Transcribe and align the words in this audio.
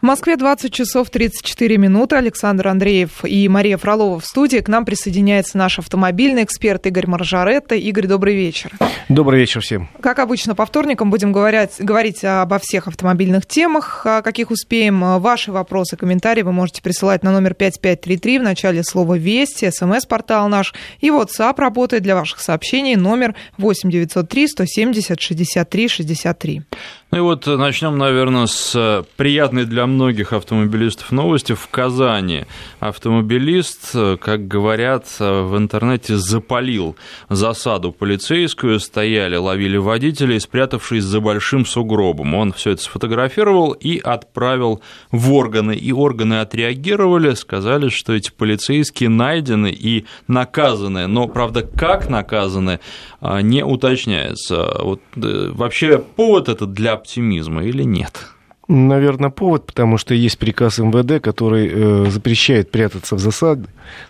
В 0.00 0.04
Москве 0.04 0.36
20 0.36 0.72
часов 0.72 1.10
34 1.10 1.76
минуты. 1.76 2.14
Александр 2.14 2.68
Андреев 2.68 3.24
и 3.24 3.48
Мария 3.48 3.76
Фролова 3.76 4.20
в 4.20 4.24
студии. 4.24 4.58
К 4.58 4.68
нам 4.68 4.84
присоединяется 4.84 5.58
наш 5.58 5.80
автомобильный 5.80 6.44
эксперт 6.44 6.86
Игорь 6.86 7.08
Маржаретта. 7.08 7.74
Игорь, 7.74 8.06
добрый 8.06 8.36
вечер. 8.36 8.70
Добрый 9.08 9.40
вечер 9.40 9.60
всем. 9.60 9.88
Как 10.00 10.20
обычно, 10.20 10.54
по 10.54 10.64
вторникам 10.66 11.10
будем 11.10 11.32
говорить, 11.32 11.72
говорить 11.80 12.24
обо 12.24 12.60
всех 12.60 12.86
автомобильных 12.86 13.44
темах, 13.44 14.06
каких 14.22 14.52
успеем. 14.52 15.18
Ваши 15.18 15.50
вопросы, 15.50 15.96
комментарии 15.96 16.42
вы 16.42 16.52
можете 16.52 16.80
присылать 16.80 17.24
на 17.24 17.32
номер 17.32 17.54
5533 17.54 18.38
в 18.38 18.42
начале 18.44 18.84
слова 18.84 19.18
«Вести», 19.18 19.68
смс-портал 19.68 20.48
наш. 20.48 20.74
И 21.00 21.08
WhatsApp 21.08 21.54
работает 21.56 22.04
для 22.04 22.14
ваших 22.14 22.38
сообщений 22.38 22.94
номер 22.94 23.34
8903 23.56 24.46
170 24.46 25.20
63 25.20 25.88
63. 25.88 26.62
Ну 27.10 27.16
и 27.16 27.20
вот 27.22 27.46
начнем, 27.46 27.96
наверное, 27.96 28.44
с 28.44 29.02
приятной 29.16 29.64
для 29.64 29.86
многих 29.86 30.34
автомобилистов 30.34 31.10
новости. 31.10 31.54
В 31.54 31.66
Казани 31.68 32.44
автомобилист, 32.80 33.92
как 34.20 34.46
говорят 34.46 35.06
в 35.18 35.56
интернете, 35.56 36.18
запалил 36.18 36.96
засаду 37.30 37.92
полицейскую, 37.92 38.78
стояли, 38.78 39.36
ловили 39.36 39.78
водителей, 39.78 40.38
спрятавшись 40.38 41.02
за 41.02 41.20
большим 41.20 41.64
сугробом. 41.64 42.34
Он 42.34 42.52
все 42.52 42.72
это 42.72 42.82
сфотографировал 42.82 43.72
и 43.72 43.98
отправил 43.98 44.82
в 45.10 45.32
органы. 45.32 45.74
И 45.74 45.92
органы 45.92 46.40
отреагировали, 46.40 47.32
сказали, 47.32 47.88
что 47.88 48.12
эти 48.12 48.30
полицейские 48.30 49.08
найдены 49.08 49.70
и 49.70 50.04
наказаны. 50.26 51.06
Но, 51.06 51.26
правда, 51.26 51.62
как 51.62 52.10
наказаны, 52.10 52.80
не 53.22 53.64
уточняется. 53.64 54.76
Вот, 54.80 55.00
э, 55.16 55.50
вообще 55.52 55.98
повод 55.98 56.48
это 56.48 56.66
для 56.66 56.97
оптимизма 56.98 57.64
или 57.64 57.82
нет? 57.82 58.28
Наверное, 58.70 59.30
повод, 59.30 59.64
потому 59.64 59.96
что 59.96 60.12
есть 60.12 60.38
приказ 60.38 60.78
МВД, 60.78 61.22
который 61.22 61.70
э, 61.72 62.10
запрещает 62.10 62.70
прятаться 62.70 63.16
в 63.16 63.18
засаде, 63.18 63.64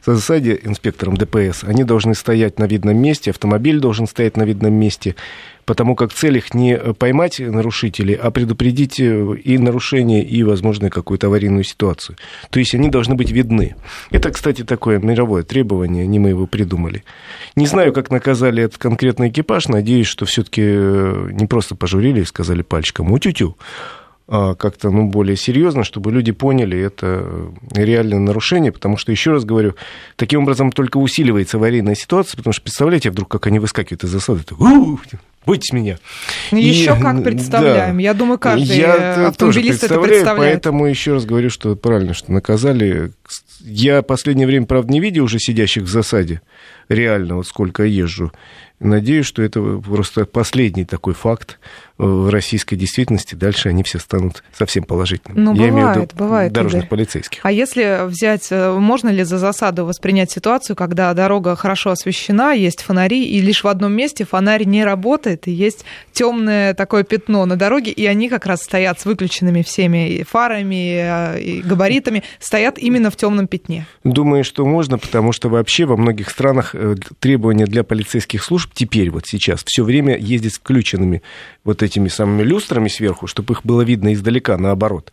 в 0.05 0.07
засаде 0.07 0.59
инспекторам 0.65 1.17
ДПС. 1.17 1.63
Они 1.63 1.85
должны 1.85 2.17
стоять 2.17 2.59
на 2.59 2.65
видном 2.65 2.97
месте, 2.97 3.31
автомобиль 3.31 3.79
должен 3.79 4.09
стоять 4.09 4.37
на 4.37 4.43
видном 4.43 4.75
месте, 4.75 5.15
потому 5.65 5.95
как 5.95 6.13
цель 6.13 6.39
их 6.39 6.55
не 6.55 6.77
поймать 6.77 7.39
нарушителей, 7.39 8.15
а 8.15 8.33
предупредить 8.33 8.99
э, 8.99 9.37
и 9.37 9.59
нарушение, 9.59 10.25
и, 10.25 10.43
возможно, 10.43 10.91
какую-то 10.91 11.29
аварийную 11.29 11.63
ситуацию. 11.63 12.17
То 12.51 12.59
есть 12.59 12.75
они 12.75 12.89
должны 12.89 13.15
быть 13.15 13.31
видны. 13.31 13.77
Это, 14.11 14.33
кстати, 14.33 14.65
такое 14.65 14.99
мировое 14.99 15.45
требование, 15.45 16.05
не 16.05 16.19
мы 16.19 16.31
его 16.31 16.49
придумали. 16.49 17.05
Не 17.55 17.69
знаю, 17.69 17.93
как 17.93 18.11
наказали 18.11 18.65
этот 18.65 18.79
конкретный 18.79 19.29
экипаж, 19.29 19.69
надеюсь, 19.69 20.09
что 20.09 20.27
все-таки 20.27 20.63
э, 20.65 21.29
не 21.31 21.47
просто 21.47 21.77
пожурили 21.77 22.23
и 22.23 22.25
сказали 22.25 22.63
пальчиком 22.63 23.13
«утю-тю», 23.13 23.57
как-то 24.29 24.91
ну, 24.91 25.09
более 25.09 25.37
серьезно, 25.37 25.85
чтобы 25.85 26.13
люди 26.13 26.33
поняли 26.33 26.79
это 26.79 27.51
реальное 27.75 28.19
нарушение, 28.19 28.73
потому 28.73 28.99
что, 28.99 29.11
еще 29.11 29.33
раз 29.33 29.45
говорю, 29.45 29.75
таким 30.17 30.43
образом 30.43 30.71
только 30.71 30.99
усиливается 30.99 31.57
аварийная 31.57 31.95
ситуация, 31.95 32.37
потому 32.37 32.53
что 32.53 32.63
представляете, 32.63 33.11
вдруг 33.11 33.29
как 33.29 33.47
они 33.47 33.59
выскакивают 33.59 34.05
из 34.05 34.11
засады, 34.11 34.45
бойтесь 35.49 35.73
меня. 35.73 35.99
Еще 36.51 36.95
и, 36.97 37.01
как 37.03 37.25
представляем. 37.25 37.97
Да, 37.97 38.03
Я 38.03 38.15
думаю, 38.15 38.39
каждый 38.39 38.77
я 38.77 39.29
автомобилист 39.29 39.81
тоже 39.81 39.95
это 39.95 40.01
представляет. 40.01 40.55
Поэтому 40.55 40.87
еще 40.87 41.15
раз 41.15 41.25
говорю, 41.25 41.49
что 41.49 41.75
правильно, 41.75 42.13
что 42.13 42.31
наказали. 42.31 43.13
Я 43.61 44.03
последнее 44.03 44.47
время, 44.47 44.67
правда, 44.67 44.93
не 44.93 45.01
видел 45.01 45.25
уже 45.25 45.39
сидящих 45.39 45.85
в 45.85 45.89
засаде, 45.89 46.41
реально, 46.89 47.37
вот 47.37 47.47
сколько 47.47 47.85
езжу. 47.85 48.33
Надеюсь, 48.81 49.27
что 49.27 49.43
это 49.43 49.61
просто 49.85 50.25
последний 50.25 50.85
такой 50.85 51.13
факт 51.13 51.59
в 51.99 52.31
российской 52.31 52.77
действительности. 52.77 53.35
Дальше 53.35 53.69
они 53.69 53.83
все 53.83 53.99
станут 53.99 54.45
совсем 54.57 54.85
положительными. 54.85 55.41
Ну, 55.41 55.55
Я 55.55 55.67
бывает, 55.67 55.73
имею 55.73 55.89
в 55.89 55.97
виду 55.97 56.09
бывает, 56.15 56.53
дорожных 56.53 56.85
Игорь. 56.85 56.89
полицейских. 56.89 57.41
А 57.43 57.51
если 57.51 58.07
взять, 58.07 58.47
э, 58.51 58.73
можно 58.79 59.09
ли 59.09 59.25
за 59.25 59.39
засаду 59.39 59.85
воспринять 59.85 60.31
ситуацию, 60.31 60.77
когда 60.77 61.13
дорога 61.13 61.57
хорошо 61.57 61.91
освещена, 61.91 62.53
есть 62.53 62.83
фонари, 62.83 63.25
и 63.25 63.41
лишь 63.41 63.65
в 63.65 63.67
одном 63.69 63.95
месте 63.95 64.25
фонарь 64.25 64.63
не 64.65 64.85
работает, 64.85 65.49
и 65.49 65.51
есть 65.51 65.85
темное 66.13 66.73
такое 66.73 67.03
пятно 67.03 67.47
на 67.47 67.57
дороге, 67.57 67.91
и 67.91 68.07
они 68.07 68.29
как 68.29 68.47
раз 68.47 68.63
стоят 68.63 69.01
с 69.01 69.05
выключенными 69.05 69.63
всеми 69.63 70.23
фарами, 70.23 71.35
э, 71.35 71.41
и 71.41 71.63
габаритами, 71.63 72.23
стоят 72.39 72.79
именно 72.79 73.11
в 73.11 73.17
темном 73.19 73.47
пятне? 73.47 73.87
Думаю, 74.05 74.45
что 74.45 74.65
можно, 74.65 74.99
потому 74.99 75.33
что 75.33 75.51
вообще 75.51 75.85
во 75.85 75.97
многих 75.97 76.31
странах 76.31 76.75
э, 76.75 76.97
требования 77.19 77.67
для 77.67 77.85
полицейских 77.85 78.43
служб 78.43 78.71
теперь, 78.73 79.11
вот 79.11 79.27
сейчас, 79.27 79.63
все 79.65 79.85
время 79.85 80.17
ездить 80.17 80.55
с 80.55 80.59
включенными 80.59 81.23
вот 81.65 81.83
этими 81.83 82.09
самыми 82.09 82.43
люстрами 82.43 82.89
сверху, 82.89 83.27
чтобы 83.27 83.53
их 83.53 83.65
было 83.65 83.83
видно 83.83 84.15
издалека, 84.15 84.57
наоборот. 84.57 85.13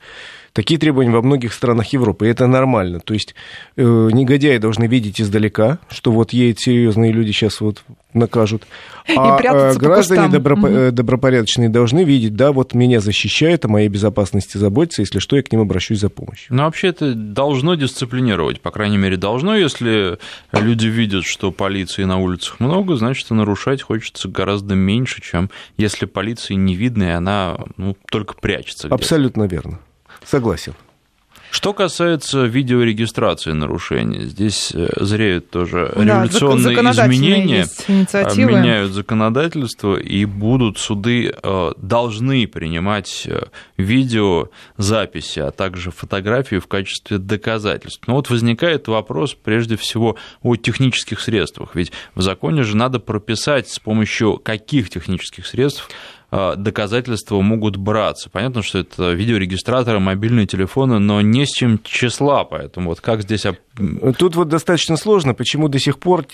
Такие 0.55 0.79
требования 0.79 1.11
во 1.11 1.21
многих 1.21 1.51
странах 1.51 1.91
Европы, 1.91 2.27
и 2.27 2.29
это 2.29 2.47
нормально. 2.47 3.01
То 3.01 3.13
есть 3.13 3.35
э, 3.75 3.83
негодяи 3.83 4.57
должны 4.57 4.85
видеть 4.88 5.19
издалека, 5.19 5.79
что 5.89 6.13
вот 6.13 6.31
едут 6.31 6.61
серьезные 6.61 7.11
люди, 7.11 7.31
сейчас 7.31 7.59
вот 7.59 7.83
накажут. 8.13 8.63
А 9.17 9.38
э, 9.43 9.75
граждане 9.75 10.29
добро, 10.29 10.55
угу. 10.55 10.91
добропорядочные 10.91 11.67
должны 11.67 12.05
видеть, 12.05 12.38
да, 12.38 12.53
вот 12.53 12.73
меня 12.73 13.01
защищают, 13.01 13.66
о 13.66 13.67
моей 13.67 13.89
безопасности 13.89 14.57
заботятся, 14.57 15.01
если 15.01 15.19
что, 15.19 15.35
я 15.35 15.43
к 15.43 15.51
ним 15.51 15.59
обращусь 15.59 15.99
за 15.99 16.09
помощью. 16.09 16.55
Ну, 16.55 16.63
вообще 16.63 16.87
это 16.87 17.13
должно 17.13 17.75
дисциплинировать, 17.75 18.61
по 18.61 18.72
крайней 18.72 18.97
мере, 18.97 19.17
должно, 19.17 19.55
если 19.55 20.19
люди 20.53 20.87
видят, 20.87 21.25
что 21.25 21.51
полиции 21.51 22.05
на 22.05 22.17
улицах 22.17 22.61
много, 22.61 22.95
значит, 22.95 23.29
и 23.29 23.33
нарушать 23.33 23.81
хочется 23.81 24.29
гораздо 24.29 24.73
меньше, 24.73 25.22
чем 25.22 25.49
если 25.77 26.05
полиции 26.05 26.53
не 26.53 26.75
видно, 26.75 27.03
и 27.03 27.09
она 27.09 27.57
ну, 27.75 27.97
только 28.09 28.35
прячется. 28.35 28.87
Абсолютно 28.87 29.43
верно. 29.43 29.79
Согласен. 30.23 30.73
Что 31.55 31.73
касается 31.73 32.43
видеорегистрации 32.43 33.53
нарушений, 33.53 34.25
здесь 34.25 34.73
э, 34.75 34.89
зреют 34.99 35.51
тоже 35.51 35.89
революционные 35.95 36.75
да, 36.75 36.91
изменения, 36.91 37.65
а, 38.11 38.35
меняют 38.35 38.91
законодательство, 38.91 39.95
и 39.95 40.25
будут 40.25 40.79
суды 40.79 41.31
э, 41.31 41.71
должны 41.77 42.45
принимать 42.47 43.23
э, 43.25 43.45
видеозаписи, 43.77 45.39
а 45.39 45.51
также 45.51 45.91
фотографии 45.91 46.57
в 46.57 46.67
качестве 46.67 47.19
доказательств. 47.19 48.05
Но 48.05 48.15
вот 48.15 48.29
возникает 48.29 48.89
вопрос 48.89 49.33
прежде 49.33 49.77
всего 49.77 50.17
о 50.41 50.57
технических 50.57 51.21
средствах, 51.21 51.73
ведь 51.73 51.93
в 52.15 52.21
законе 52.21 52.63
же 52.63 52.75
надо 52.75 52.99
прописать, 52.99 53.69
с 53.69 53.79
помощью 53.79 54.39
каких 54.39 54.89
технических 54.89 55.47
средств 55.47 55.89
Э, 55.89 56.14
доказательства 56.31 57.39
могут 57.41 57.77
браться. 57.77 58.29
Понятно, 58.29 58.61
что 58.61 58.79
это 58.79 59.13
видеорегистраторы, 59.13 59.99
мобильные 59.99 60.47
телефоны, 60.47 60.99
но 60.99 61.21
не 61.21 61.45
с 61.45 61.49
чем 61.49 61.79
числа, 61.83 62.43
поэтому 62.43 62.89
вот 62.89 63.01
как 63.01 63.21
здесь... 63.21 63.45
Тут 64.17 64.35
вот 64.35 64.47
достаточно 64.47 64.97
сложно, 64.97 65.33
почему 65.33 65.67
до 65.67 65.79
сих 65.79 65.99
пор, 65.99 66.25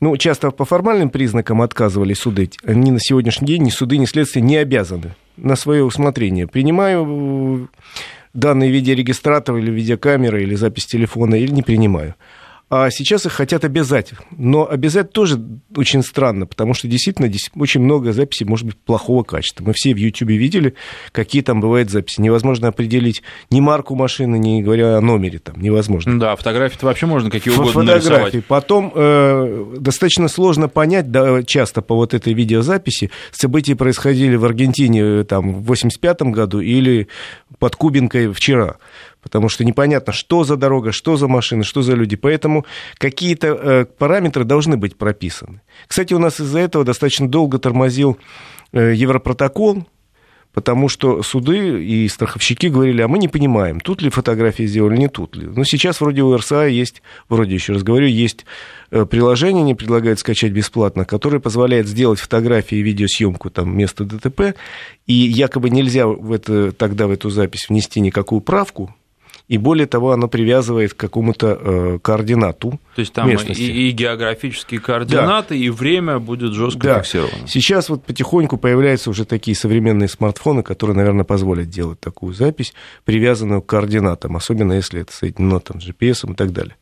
ну, 0.00 0.16
часто 0.16 0.50
по 0.50 0.64
формальным 0.64 1.10
признакам 1.10 1.62
отказывали 1.62 2.14
суды, 2.14 2.50
они 2.64 2.90
на 2.90 3.00
сегодняшний 3.00 3.46
день 3.46 3.62
ни 3.62 3.70
суды, 3.70 3.98
ни 3.98 4.04
следствие 4.04 4.42
не 4.42 4.56
обязаны 4.56 5.14
на 5.36 5.56
свое 5.56 5.84
усмотрение. 5.84 6.46
Принимаю 6.46 7.68
данные 8.34 8.70
видеорегистратора 8.70 9.58
или 9.58 9.70
видеокамеры, 9.70 10.42
или 10.42 10.54
запись 10.54 10.86
телефона, 10.86 11.34
или 11.34 11.50
не 11.50 11.62
принимаю 11.62 12.14
а 12.74 12.88
сейчас 12.88 13.26
их 13.26 13.32
хотят 13.32 13.66
обязать. 13.66 14.12
Но 14.30 14.66
обязать 14.66 15.12
тоже 15.12 15.38
очень 15.76 16.02
странно, 16.02 16.46
потому 16.46 16.72
что 16.72 16.88
действительно 16.88 17.28
здесь 17.28 17.50
очень 17.54 17.82
много 17.82 18.14
записей 18.14 18.46
может 18.46 18.64
быть 18.64 18.78
плохого 18.78 19.24
качества. 19.24 19.62
Мы 19.62 19.74
все 19.74 19.92
в 19.92 19.98
YouTube 19.98 20.30
видели, 20.30 20.72
какие 21.12 21.42
там 21.42 21.60
бывают 21.60 21.90
записи. 21.90 22.22
Невозможно 22.22 22.68
определить 22.68 23.22
ни 23.50 23.60
марку 23.60 23.94
машины, 23.94 24.38
не 24.38 24.62
говоря 24.62 24.96
о 24.96 25.02
номере 25.02 25.38
там, 25.38 25.60
невозможно. 25.60 26.18
Да, 26.18 26.34
фотографии-то 26.34 26.86
вообще 26.86 27.04
можно 27.04 27.30
какие 27.30 27.52
угодно 27.52 27.72
Фотографии. 27.72 28.08
нарисовать. 28.08 28.46
Потом 28.46 28.90
э, 28.94 29.74
достаточно 29.78 30.28
сложно 30.28 30.70
понять, 30.70 31.10
да, 31.10 31.42
часто 31.42 31.82
по 31.82 31.94
вот 31.94 32.14
этой 32.14 32.32
видеозаписи, 32.32 33.10
события 33.32 33.76
происходили 33.76 34.36
в 34.36 34.46
Аргентине 34.46 35.00
э, 35.02 35.24
там, 35.28 35.52
в 35.52 35.66
85 35.66 36.22
году 36.22 36.60
или 36.60 37.08
под 37.58 37.76
Кубинкой 37.76 38.32
вчера 38.32 38.76
потому 39.22 39.48
что 39.48 39.64
непонятно, 39.64 40.12
что 40.12 40.44
за 40.44 40.56
дорога, 40.56 40.92
что 40.92 41.16
за 41.16 41.28
машина, 41.28 41.64
что 41.64 41.82
за 41.82 41.94
люди. 41.94 42.16
Поэтому 42.16 42.66
какие-то 42.98 43.46
э, 43.48 43.84
параметры 43.84 44.44
должны 44.44 44.76
быть 44.76 44.96
прописаны. 44.96 45.62
Кстати, 45.86 46.12
у 46.12 46.18
нас 46.18 46.40
из-за 46.40 46.58
этого 46.58 46.84
достаточно 46.84 47.28
долго 47.28 47.58
тормозил 47.58 48.18
э, 48.72 48.92
Европротокол, 48.94 49.86
потому 50.52 50.88
что 50.88 51.22
суды 51.22 51.82
и 51.82 52.08
страховщики 52.08 52.66
говорили, 52.66 53.00
а 53.00 53.08
мы 53.08 53.18
не 53.18 53.28
понимаем, 53.28 53.80
тут 53.80 54.02
ли 54.02 54.10
фотографии 54.10 54.64
сделали, 54.64 54.96
не 54.96 55.08
тут 55.08 55.36
ли. 55.36 55.46
Но 55.46 55.64
сейчас 55.64 56.00
вроде 56.00 56.22
у 56.22 56.36
РСА 56.36 56.66
есть, 56.66 57.02
вроде 57.28 57.54
еще 57.54 57.72
раз 57.72 57.82
говорю, 57.82 58.06
есть 58.06 58.44
э, 58.90 59.06
приложение, 59.06 59.62
не 59.62 59.74
предлагают 59.74 60.18
скачать 60.18 60.52
бесплатно, 60.52 61.04
которое 61.04 61.38
позволяет 61.38 61.86
сделать 61.86 62.20
фотографии 62.20 62.78
и 62.78 62.82
видеосъемку 62.82 63.50
там 63.50 63.76
места 63.76 64.04
ДТП, 64.04 64.54
и 65.06 65.14
якобы 65.14 65.70
нельзя 65.70 66.06
в 66.06 66.32
это, 66.32 66.72
тогда 66.72 67.06
в 67.06 67.10
эту 67.10 67.30
запись 67.30 67.68
внести 67.68 68.00
никакую 68.00 68.40
правку, 68.40 68.94
и 69.48 69.58
более 69.58 69.86
того, 69.86 70.12
оно 70.12 70.28
привязывает 70.28 70.94
к 70.94 70.96
какому-то 70.96 71.58
э, 71.60 71.98
координату 72.00 72.80
То 72.94 73.00
есть 73.00 73.12
там 73.12 73.28
местности. 73.28 73.62
И, 73.62 73.88
и 73.88 73.90
географические 73.90 74.80
координаты, 74.80 75.50
да. 75.50 75.54
и 75.54 75.68
время 75.68 76.18
будет 76.18 76.52
жестко 76.52 76.80
да. 76.80 77.02
фиксировано. 77.02 77.46
Сейчас 77.46 77.88
вот 77.88 78.04
потихоньку 78.04 78.56
появляются 78.56 79.10
уже 79.10 79.24
такие 79.24 79.56
современные 79.56 80.08
смартфоны, 80.08 80.62
которые, 80.62 80.96
наверное, 80.96 81.24
позволят 81.24 81.68
делать 81.68 82.00
такую 82.00 82.34
запись, 82.34 82.72
привязанную 83.04 83.62
к 83.62 83.66
координатам, 83.66 84.36
особенно 84.36 84.74
если 84.74 85.02
это 85.02 85.12
соединено 85.12 85.60
там, 85.60 85.80
с 85.80 85.88
GPS 85.88 86.30
и 86.30 86.34
так 86.34 86.52
далее 86.52 86.76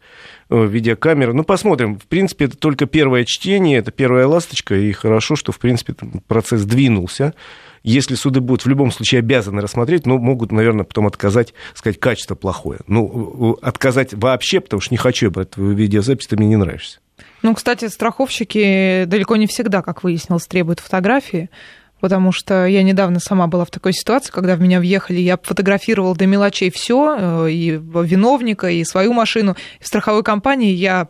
видеокамеры. 0.51 1.33
Ну, 1.33 1.45
посмотрим. 1.45 1.99
В 1.99 2.07
принципе, 2.07 2.47
это 2.47 2.57
только 2.57 2.87
первое 2.87 3.25
чтение, 3.25 3.79
это 3.79 3.93
первая 3.93 4.27
ласточка, 4.27 4.75
и 4.75 4.91
хорошо, 4.93 5.37
что, 5.37 5.53
в 5.53 5.59
принципе, 5.59 5.95
процесс 6.27 6.65
двинулся. 6.65 7.35
Если 7.83 8.15
суды 8.15 8.41
будут 8.41 8.65
в 8.65 8.69
любом 8.69 8.91
случае 8.91 9.21
обязаны 9.21 9.63
рассмотреть, 9.63 10.07
но 10.07 10.19
могут, 10.19 10.53
наверное, 10.53 10.85
потом 10.85 11.07
отказать, 11.07 11.55
сказать, 11.75 11.99
качество 11.99 12.35
плохое. 12.35 12.81
Ну, 12.87 13.59
отказать 13.63 14.13
вообще, 14.13 14.61
потому 14.61 14.81
что 14.81 14.93
не 14.93 14.99
хочу 14.99 15.27
я 15.27 15.31
брать 15.31 15.51
твою 15.51 15.73
видеозапись, 15.73 16.27
ты 16.27 16.37
мне 16.37 16.49
не 16.49 16.57
нравишься. 16.57 17.01
Ну, 17.43 17.55
кстати, 17.55 17.89
страховщики 17.89 19.05
далеко 19.07 19.37
не 19.37 19.47
всегда, 19.47 19.83
как 19.83 20.03
выяснилось, 20.03 20.47
требуют 20.47 20.81
фотографии 20.81 21.51
потому 22.01 22.33
что 22.33 22.67
я 22.67 22.83
недавно 22.83 23.21
сама 23.21 23.47
была 23.47 23.65
в 23.65 23.71
такой 23.71 23.93
ситуации, 23.93 24.31
когда 24.33 24.57
в 24.57 24.61
меня 24.61 24.81
въехали, 24.81 25.21
я 25.21 25.39
фотографировала 25.41 26.15
до 26.15 26.27
мелочей 26.27 26.71
все, 26.71 27.17
э, 27.19 27.51
и 27.51 27.71
виновника, 27.71 28.69
и 28.69 28.85
свою 28.85 29.13
машину. 29.13 29.57
В 29.81 29.87
страховой 29.87 30.23
компании 30.23 30.73
я 30.73 31.09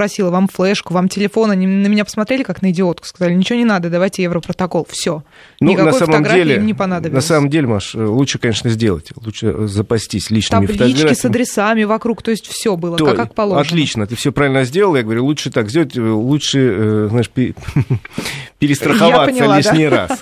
просила 0.00 0.30
вам 0.30 0.48
флешку, 0.48 0.94
вам 0.94 1.10
телефон, 1.10 1.50
они 1.50 1.66
на 1.66 1.86
меня 1.86 2.06
посмотрели 2.06 2.42
как 2.42 2.62
на 2.62 2.70
идиотку, 2.70 3.06
сказали, 3.06 3.34
ничего 3.34 3.58
не 3.58 3.66
надо, 3.66 3.90
давайте 3.90 4.22
европротокол, 4.22 4.86
все. 4.88 5.22
Ну, 5.60 5.72
Никакой 5.72 5.92
на 5.92 5.98
самом 5.98 6.12
фотографии 6.14 6.42
деле, 6.42 6.56
им 6.56 6.64
не 6.64 6.72
понадобилось. 6.72 7.22
На 7.22 7.28
самом 7.28 7.50
деле, 7.50 7.66
Маш, 7.66 7.94
лучше, 7.94 8.38
конечно, 8.38 8.70
сделать, 8.70 9.12
лучше 9.22 9.66
запастись 9.68 10.30
личными 10.30 10.66
Таблички 10.66 10.84
фотографиями. 10.84 11.12
с 11.12 11.24
адресами 11.26 11.84
вокруг, 11.84 12.22
то 12.22 12.30
есть 12.30 12.46
все 12.46 12.76
было, 12.76 12.96
то, 12.96 13.04
как, 13.04 13.16
как 13.16 13.34
положено. 13.34 13.60
Отлично, 13.60 14.06
ты 14.06 14.16
все 14.16 14.32
правильно 14.32 14.64
сделал, 14.64 14.96
я 14.96 15.02
говорю, 15.02 15.26
лучше 15.26 15.50
так 15.50 15.68
сделать, 15.68 15.94
лучше, 15.96 16.58
э, 16.60 17.08
знаешь, 17.10 17.28
перестраховаться 18.58 19.34
поняла, 19.34 19.58
лишний 19.58 19.88
да? 19.88 20.08
раз. 20.08 20.18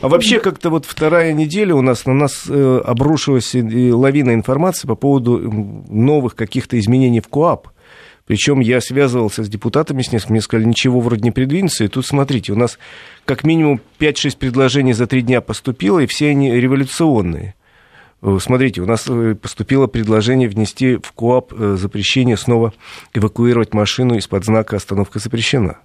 А 0.00 0.08
вообще 0.08 0.40
как-то 0.40 0.70
вот 0.70 0.84
вторая 0.84 1.32
неделя 1.32 1.74
у 1.74 1.82
нас 1.82 2.06
на 2.06 2.14
нас 2.14 2.44
э, 2.48 2.80
обрушилась 2.84 3.54
лавина 3.54 4.34
информации 4.34 4.86
по 4.86 4.94
поводу 4.94 5.38
новых 5.88 6.34
каких-то 6.34 6.78
изменений 6.78 7.20
в 7.20 7.28
КОАП. 7.28 7.68
Причем 8.26 8.58
я 8.60 8.80
связывался 8.80 9.44
с 9.44 9.48
депутатами 9.48 10.02
с 10.02 10.10
несколькими, 10.10 10.32
мне 10.32 10.40
сказали, 10.40 10.66
ничего 10.66 11.00
вроде 11.00 11.22
не 11.22 11.30
придвинется. 11.30 11.84
И 11.84 11.88
тут, 11.88 12.06
смотрите, 12.06 12.52
у 12.52 12.56
нас 12.56 12.78
как 13.24 13.44
минимум 13.44 13.80
5-6 14.00 14.36
предложений 14.36 14.94
за 14.94 15.06
три 15.06 15.22
дня 15.22 15.40
поступило, 15.40 16.00
и 16.00 16.06
все 16.06 16.30
они 16.30 16.52
революционные. 16.52 17.54
Э, 18.22 18.38
смотрите, 18.40 18.80
у 18.80 18.86
нас 18.86 19.04
э, 19.08 19.36
поступило 19.40 19.86
предложение 19.86 20.48
внести 20.48 20.96
в 20.96 21.12
КОАП 21.12 21.52
запрещение 21.76 22.36
снова 22.36 22.72
эвакуировать 23.14 23.74
машину 23.74 24.16
из-под 24.16 24.44
знака 24.44 24.76
«Остановка 24.76 25.18
запрещена». 25.18 25.78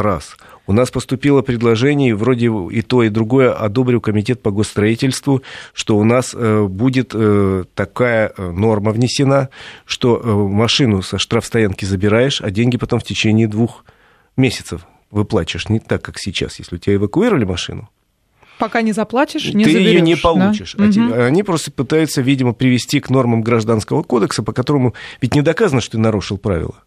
Раз. 0.00 0.36
У 0.66 0.72
нас 0.72 0.90
поступило 0.90 1.42
предложение, 1.42 2.14
вроде 2.14 2.50
и 2.70 2.80
то, 2.80 3.02
и 3.02 3.08
другое 3.10 3.52
одобрил 3.52 4.00
комитет 4.00 4.40
по 4.40 4.50
госстроительству, 4.50 5.42
что 5.74 5.98
у 5.98 6.04
нас 6.04 6.32
э, 6.34 6.66
будет 6.66 7.10
э, 7.12 7.64
такая 7.74 8.32
э, 8.34 8.50
норма 8.50 8.92
внесена, 8.92 9.50
что 9.84 10.18
машину 10.48 11.02
со 11.02 11.18
штрафстоянки 11.18 11.84
забираешь, 11.84 12.40
а 12.40 12.50
деньги 12.50 12.78
потом 12.78 13.00
в 13.00 13.04
течение 13.04 13.46
двух 13.46 13.84
месяцев 14.36 14.86
выплачиваешь. 15.10 15.68
Не 15.68 15.80
так, 15.80 16.02
как 16.02 16.18
сейчас, 16.18 16.58
если 16.58 16.76
у 16.76 16.78
тебя 16.78 16.94
эвакуировали 16.94 17.44
машину. 17.44 17.90
Пока 18.58 18.80
не 18.80 18.92
заплатишь, 18.92 19.52
не 19.52 19.64
Ты 19.64 19.72
заберешь, 19.72 19.92
ее 19.92 20.00
не 20.00 20.16
получишь. 20.16 20.76
Да? 20.78 20.84
Угу. 20.84 21.14
Они 21.22 21.42
просто 21.42 21.72
пытаются, 21.72 22.22
видимо, 22.22 22.52
привести 22.52 23.00
к 23.00 23.10
нормам 23.10 23.42
гражданского 23.42 24.02
кодекса, 24.02 24.42
по 24.42 24.52
которому 24.52 24.94
ведь 25.20 25.34
не 25.34 25.42
доказано, 25.42 25.80
что 25.80 25.92
ты 25.92 25.98
нарушил 25.98 26.38
правила. 26.38 26.84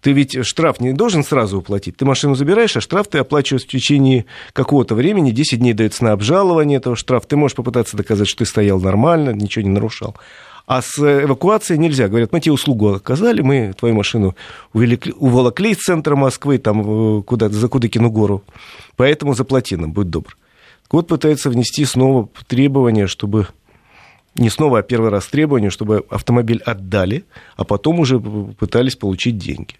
Ты 0.00 0.12
ведь 0.12 0.44
штраф 0.46 0.80
не 0.80 0.92
должен 0.92 1.24
сразу 1.24 1.58
уплатить. 1.58 1.96
Ты 1.96 2.04
машину 2.04 2.34
забираешь, 2.34 2.76
а 2.76 2.80
штраф 2.80 3.08
ты 3.08 3.18
оплачиваешь 3.18 3.64
в 3.64 3.68
течение 3.68 4.26
какого-то 4.52 4.94
времени. 4.94 5.30
10 5.32 5.58
дней 5.58 5.72
дается 5.72 6.04
на 6.04 6.12
обжалование 6.12 6.78
этого 6.78 6.96
штрафа. 6.96 7.26
Ты 7.26 7.36
можешь 7.36 7.56
попытаться 7.56 7.96
доказать, 7.96 8.28
что 8.28 8.38
ты 8.38 8.46
стоял 8.46 8.80
нормально, 8.80 9.30
ничего 9.30 9.64
не 9.64 9.70
нарушал. 9.70 10.16
А 10.66 10.82
с 10.82 10.98
эвакуацией 10.98 11.80
нельзя. 11.80 12.08
Говорят, 12.08 12.30
мы 12.30 12.40
тебе 12.40 12.52
услугу 12.52 12.94
оказали, 12.94 13.40
мы 13.40 13.72
твою 13.72 13.94
машину 13.94 14.36
уволокли, 14.74 15.14
уволокли 15.16 15.70
из 15.70 15.78
центра 15.78 16.14
Москвы, 16.14 16.58
там, 16.58 17.18
э, 17.18 17.22
куда 17.22 17.48
за 17.48 17.68
Кудыкину 17.68 18.10
гору. 18.10 18.44
Поэтому 18.96 19.34
заплати 19.34 19.76
нам, 19.76 19.92
будь 19.92 20.10
добр. 20.10 20.36
Вот 20.90 21.08
пытается 21.08 21.50
внести 21.50 21.84
снова 21.84 22.28
требование, 22.46 23.06
чтобы 23.06 23.48
не 24.34 24.50
снова, 24.50 24.78
а 24.78 24.82
первый 24.82 25.10
раз 25.10 25.26
требование, 25.26 25.70
чтобы 25.70 26.04
автомобиль 26.10 26.62
отдали, 26.64 27.24
а 27.56 27.64
потом 27.64 28.00
уже 28.00 28.20
пытались 28.20 28.94
получить 28.94 29.38
деньги. 29.38 29.76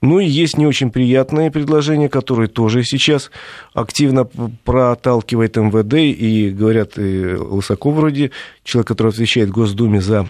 Ну 0.00 0.20
и 0.20 0.26
есть 0.26 0.56
не 0.56 0.66
очень 0.66 0.90
приятные 0.90 1.50
предложения, 1.50 2.08
которые 2.08 2.48
тоже 2.48 2.84
сейчас 2.84 3.30
активно 3.74 4.24
проталкивает 4.64 5.56
МВД, 5.56 5.94
и 5.94 6.50
говорят, 6.50 6.98
и 6.98 7.34
Лысаков 7.34 7.94
вроде, 7.94 8.30
человек, 8.62 8.88
который 8.88 9.08
отвечает 9.08 9.50
Госдуме 9.50 10.00
за 10.00 10.28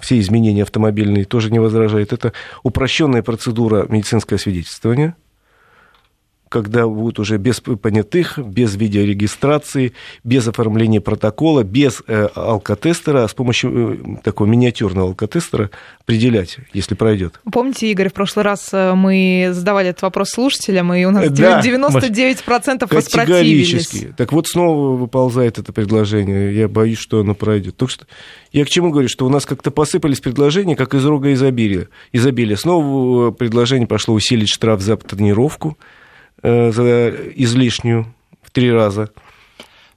все 0.00 0.20
изменения 0.20 0.62
автомобильные, 0.62 1.24
тоже 1.24 1.50
не 1.50 1.58
возражает. 1.58 2.12
Это 2.12 2.32
упрощенная 2.62 3.22
процедура 3.22 3.86
медицинского 3.88 4.36
свидетельствования– 4.36 5.16
когда 6.52 6.86
будет 6.86 7.18
уже 7.18 7.38
без 7.38 7.60
понятых, 7.60 8.38
без 8.38 8.76
видеорегистрации, 8.76 9.94
без 10.22 10.46
оформления 10.46 11.00
протокола, 11.00 11.62
без 11.62 12.02
э, 12.06 12.28
алкотестера, 12.34 13.24
а 13.24 13.28
с 13.28 13.32
помощью 13.32 14.18
э, 14.18 14.22
такого 14.22 14.46
миниатюрного 14.46 15.08
алкотестера 15.08 15.70
определять, 16.02 16.58
если 16.74 16.94
пройдет. 16.94 17.40
Помните, 17.50 17.90
Игорь, 17.90 18.10
в 18.10 18.12
прошлый 18.12 18.44
раз 18.44 18.68
э, 18.72 18.92
мы 18.92 19.48
задавали 19.52 19.88
этот 19.88 20.02
вопрос 20.02 20.28
слушателям, 20.30 20.92
и 20.92 21.04
у 21.04 21.10
нас 21.10 21.30
да, 21.30 21.60
99% 21.60 22.94
воспротивились. 22.94 24.06
Так 24.16 24.32
вот, 24.32 24.46
снова 24.46 24.94
выползает 24.96 25.58
это 25.58 25.72
предложение. 25.72 26.54
Я 26.54 26.68
боюсь, 26.68 26.98
что 26.98 27.20
оно 27.20 27.34
пройдет. 27.34 27.78
Так 27.78 27.88
что 27.88 28.06
я 28.52 28.66
к 28.66 28.68
чему 28.68 28.90
говорю, 28.90 29.08
что 29.08 29.24
у 29.24 29.30
нас 29.30 29.46
как-то 29.46 29.70
посыпались 29.70 30.20
предложения, 30.20 30.76
как 30.76 30.92
из 30.92 31.04
рога 31.06 31.32
изобилия. 31.32 31.88
изобилия. 32.12 32.56
Снова 32.56 33.30
предложение 33.30 33.86
пошло 33.86 34.14
усилить 34.14 34.50
штраф 34.50 34.82
за 34.82 34.98
тренировку. 34.98 35.78
Э, 36.42 36.72
за 36.72 37.08
излишнюю 37.36 38.12
в 38.42 38.50
три 38.50 38.72
раза. 38.72 39.10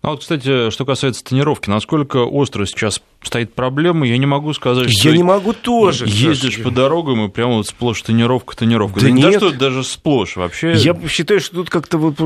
Ну 0.03 0.11
вот, 0.11 0.19
кстати, 0.19 0.69
что 0.69 0.85
касается 0.85 1.23
тонировки, 1.23 1.67
насколько 1.67 2.17
остро 2.17 2.67
сейчас 2.67 3.01
стоит 3.23 3.55
проблема, 3.55 4.05
я 4.05 4.19
не 4.19 4.27
могу 4.27 4.53
сказать, 4.53 4.91
что... 4.91 5.09
Я 5.09 5.17
не 5.17 5.23
могу 5.23 5.53
тоже. 5.53 6.05
Ездишь 6.07 6.61
по 6.61 6.69
дорогам 6.69 7.25
и 7.25 7.29
прямо 7.29 7.53
вот 7.53 7.65
сплошь 7.65 8.03
тонировка, 8.03 8.55
тонировка. 8.55 8.99
Да, 8.99 9.07
да 9.07 9.11
нет. 9.11 9.25
не 9.25 9.39
то, 9.39 9.49
что 9.49 9.57
даже 9.57 9.83
сплошь 9.83 10.35
вообще. 10.35 10.73
Я 10.73 10.95
считаю, 11.09 11.39
что 11.39 11.55
тут 11.55 11.71
как-то 11.71 11.97
вот 11.97 12.19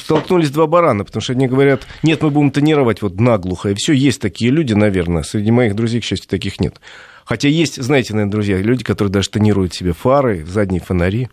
столкнулись 0.00 0.50
два 0.50 0.68
барана, 0.68 1.04
потому 1.04 1.20
что 1.20 1.32
они 1.32 1.48
говорят, 1.48 1.88
нет, 2.04 2.22
мы 2.22 2.30
будем 2.30 2.52
тонировать 2.52 3.02
вот 3.02 3.18
наглухо, 3.18 3.70
и 3.70 3.74
все, 3.74 3.92
есть 3.92 4.20
такие 4.20 4.52
люди, 4.52 4.74
наверное. 4.74 5.24
Среди 5.24 5.50
моих 5.50 5.74
друзей, 5.74 6.00
к 6.00 6.04
счастью, 6.04 6.30
таких 6.30 6.60
нет. 6.60 6.80
Хотя 7.24 7.48
есть, 7.48 7.82
знаете, 7.82 8.12
наверное, 8.12 8.30
друзья, 8.30 8.58
люди, 8.58 8.84
которые 8.84 9.10
даже 9.10 9.30
тонируют 9.30 9.74
себе 9.74 9.92
фары, 9.92 10.46
задние 10.46 10.80
фонари. 10.80 11.28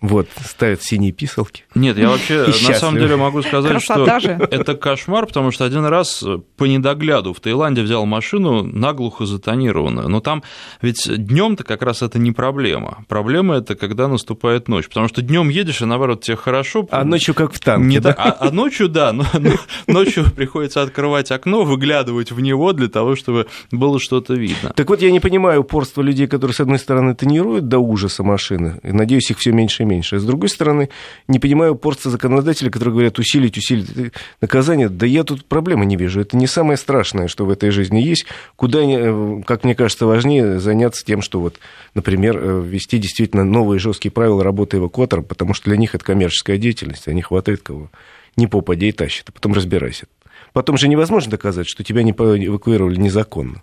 Вот, 0.00 0.28
ставят 0.42 0.82
синие 0.82 1.12
писалки. 1.12 1.64
Нет, 1.74 1.98
я 1.98 2.08
вообще 2.08 2.46
на 2.68 2.74
самом 2.74 2.98
деле 2.98 3.16
могу 3.16 3.42
сказать, 3.42 3.70
Красота 3.70 4.18
что 4.18 4.28
же. 4.28 4.48
это 4.50 4.74
кошмар, 4.74 5.26
потому 5.26 5.50
что 5.50 5.66
один 5.66 5.84
раз 5.84 6.24
по 6.56 6.64
недогляду 6.64 7.34
в 7.34 7.40
Таиланде 7.40 7.82
взял 7.82 8.06
машину 8.06 8.62
наглухо 8.62 9.26
затонированную. 9.26 10.08
Но 10.08 10.20
там 10.20 10.42
ведь 10.80 11.06
днем-то 11.06 11.64
как 11.64 11.82
раз 11.82 12.00
это 12.00 12.18
не 12.18 12.32
проблема. 12.32 13.04
Проблема 13.08 13.56
это 13.56 13.74
когда 13.74 14.08
наступает 14.08 14.68
ночь. 14.68 14.88
Потому 14.88 15.08
что 15.08 15.20
днем 15.20 15.50
едешь, 15.50 15.82
и 15.82 15.84
наоборот, 15.84 16.22
тебе 16.22 16.36
хорошо. 16.36 16.88
А 16.90 17.04
ночью 17.04 17.34
как 17.34 17.52
в 17.52 17.60
танке. 17.60 17.86
Не 17.86 18.00
да? 18.00 18.14
а, 18.16 18.48
а 18.48 18.50
ночью, 18.50 18.88
да, 18.88 19.12
но, 19.12 19.26
но 19.34 19.52
ночью 19.86 20.24
приходится 20.30 20.80
открывать 20.80 21.30
окно, 21.30 21.64
выглядывать 21.64 22.32
в 22.32 22.40
него 22.40 22.72
для 22.72 22.88
того, 22.88 23.16
чтобы 23.16 23.48
было 23.70 24.00
что-то 24.00 24.32
видно. 24.32 24.72
Так 24.74 24.88
вот, 24.88 25.02
я 25.02 25.10
не 25.10 25.20
понимаю 25.20 25.60
упорство 25.60 26.00
людей, 26.00 26.26
которые, 26.26 26.54
с 26.54 26.60
одной 26.60 26.78
стороны, 26.78 27.14
тонируют 27.14 27.68
до 27.68 27.78
ужаса 27.78 28.22
машины. 28.22 28.80
И 28.82 28.92
надеюсь, 28.92 29.30
их 29.30 29.38
все 29.38 29.52
меньше 29.52 29.82
и 29.82 29.89
меньше. 29.90 30.16
А 30.16 30.18
с 30.18 30.24
другой 30.24 30.48
стороны, 30.48 30.88
не 31.28 31.38
понимаю 31.38 31.72
упорства 31.72 32.10
законодателей, 32.10 32.70
которые 32.70 32.92
говорят 32.92 33.18
усилить, 33.18 33.56
усилить 33.58 34.12
наказание. 34.40 34.88
Да 34.88 35.06
я 35.06 35.24
тут 35.24 35.44
проблемы 35.44 35.86
не 35.86 35.96
вижу. 35.96 36.20
Это 36.20 36.36
не 36.36 36.46
самое 36.46 36.76
страшное, 36.76 37.28
что 37.28 37.44
в 37.44 37.50
этой 37.50 37.70
жизни 37.70 37.98
есть. 37.98 38.26
Куда, 38.56 38.80
э, 38.82 39.42
как 39.46 39.64
мне 39.64 39.74
кажется, 39.74 40.06
важнее 40.06 40.60
заняться 40.60 41.04
тем, 41.04 41.22
что 41.22 41.40
вот, 41.40 41.58
например, 41.94 42.38
э, 42.38 42.62
ввести 42.64 42.98
действительно 42.98 43.44
новые 43.44 43.78
жесткие 43.78 44.12
правила 44.12 44.44
работы 44.44 44.78
эвакуатора, 44.78 45.22
потому 45.22 45.54
что 45.54 45.66
для 45.66 45.76
них 45.76 45.94
это 45.94 46.04
коммерческая 46.04 46.58
деятельность, 46.58 47.08
они 47.08 47.22
хватает 47.22 47.62
кого 47.62 47.90
не 48.36 48.46
попадя 48.46 48.86
и 48.86 48.92
тащит, 48.92 49.28
а 49.28 49.32
потом 49.32 49.52
разбирайся. 49.52 50.06
Потом 50.52 50.76
же 50.76 50.88
невозможно 50.88 51.30
доказать, 51.30 51.68
что 51.68 51.84
тебя 51.84 52.02
не 52.02 52.12
эвакуировали 52.12 52.96
незаконно. 52.96 53.62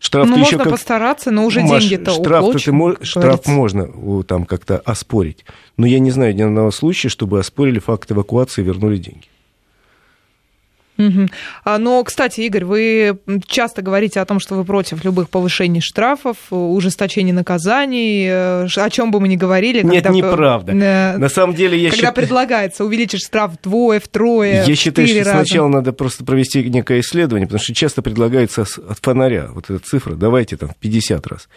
Штраф 0.00 0.26
ну, 0.26 0.38
можно 0.38 0.58
как... 0.58 0.70
постараться, 0.70 1.30
но 1.30 1.44
уже 1.44 1.62
деньги-то 1.62 2.12
штраф, 2.12 2.52
ты, 2.52 3.04
штраф 3.04 3.46
можно 3.46 3.86
там 4.24 4.46
как-то 4.46 4.78
оспорить. 4.78 5.44
Но 5.76 5.86
я 5.86 5.98
не 5.98 6.10
знаю 6.10 6.34
ни 6.34 6.40
одного 6.40 6.70
случая, 6.70 7.10
чтобы 7.10 7.38
оспорили 7.38 7.78
факт 7.78 8.10
эвакуации 8.10 8.62
и 8.62 8.64
вернули 8.64 8.96
деньги. 8.96 9.26
Угу. 11.00 11.78
Но, 11.78 12.04
кстати, 12.04 12.42
Игорь, 12.42 12.64
вы 12.64 13.18
часто 13.46 13.82
говорите 13.82 14.20
о 14.20 14.24
том, 14.24 14.40
что 14.40 14.54
вы 14.54 14.64
против 14.64 15.04
любых 15.04 15.30
повышений 15.30 15.80
штрафов, 15.80 16.36
ужесточения 16.50 17.32
наказаний, 17.32 18.26
э, 18.28 18.66
о 18.76 18.90
чем 18.90 19.10
бы 19.10 19.20
мы 19.20 19.28
ни 19.28 19.36
говорили. 19.36 19.82
Нет, 19.82 20.04
когда... 20.04 20.10
неправда. 20.10 20.72
Э, 20.72 21.16
На 21.16 21.28
самом 21.28 21.54
деле 21.54 21.78
я 21.78 21.90
Когда 21.90 22.08
счит... 22.08 22.14
предлагается 22.14 22.84
увеличить 22.84 23.22
штраф 23.22 23.52
вдвое, 23.52 24.00
втрое, 24.00 24.64
Я 24.66 24.76
считаю, 24.76 25.06
что 25.08 25.18
раза. 25.18 25.30
сначала 25.30 25.68
надо 25.68 25.92
просто 25.92 26.24
провести 26.24 26.62
некое 26.68 27.00
исследование, 27.00 27.46
потому 27.46 27.62
что 27.62 27.74
часто 27.74 28.02
предлагается 28.02 28.62
от 28.62 28.98
фонаря 29.00 29.48
вот 29.52 29.70
эта 29.70 29.78
цифра, 29.78 30.14
давайте 30.14 30.56
там 30.56 30.70
в 30.70 30.76
50 30.76 31.26
раз. 31.26 31.48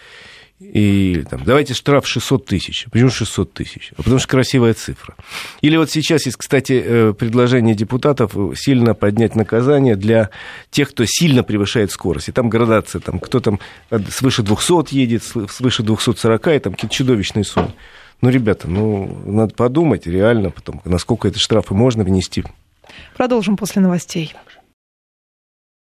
И 0.72 1.24
там, 1.30 1.44
давайте 1.44 1.74
штраф 1.74 2.08
600 2.08 2.46
тысяч. 2.46 2.88
Почему 2.92 3.10
600 3.10 3.54
тысяч? 3.54 3.92
А 3.94 4.04
потому 4.04 4.20
что 4.20 4.28
красивая 4.28 4.74
цифра. 4.74 5.16
Или 5.62 5.78
вот 5.78 5.92
сейчас 5.92 6.26
есть, 6.26 6.38
кстати, 6.38 6.82
э, 6.84 7.14
предложение 7.14 7.76
депутатов 7.76 8.36
сильно 8.56 8.94
поднять 8.94 9.36
наказание 9.36 9.96
для 9.96 10.30
тех, 10.72 10.90
кто 10.90 11.04
сильно 11.06 11.44
превышает 11.44 11.92
скорость. 11.92 12.30
И 12.30 12.32
там 12.32 12.50
градация, 12.50 13.02
там, 13.02 13.20
кто 13.20 13.40
там 13.40 13.60
свыше 14.10 14.44
200 14.44 14.96
едет, 14.96 15.24
свыше 15.24 15.84
240, 15.84 16.48
и 16.48 16.60
там 16.60 16.74
какие-то 16.74 16.96
чудовищные 16.96 17.44
суммы. 17.44 17.74
Ну, 18.22 18.30
ребята, 18.30 18.70
ну, 18.70 19.22
надо 19.26 19.54
подумать 19.54 20.08
реально 20.08 20.50
потом, 20.50 20.82
насколько 20.86 21.28
эти 21.28 21.40
штрафы 21.40 21.74
можно 21.74 22.04
внести. 22.04 22.46
Продолжим 23.18 23.58
после 23.58 23.82
новостей. 23.82 24.34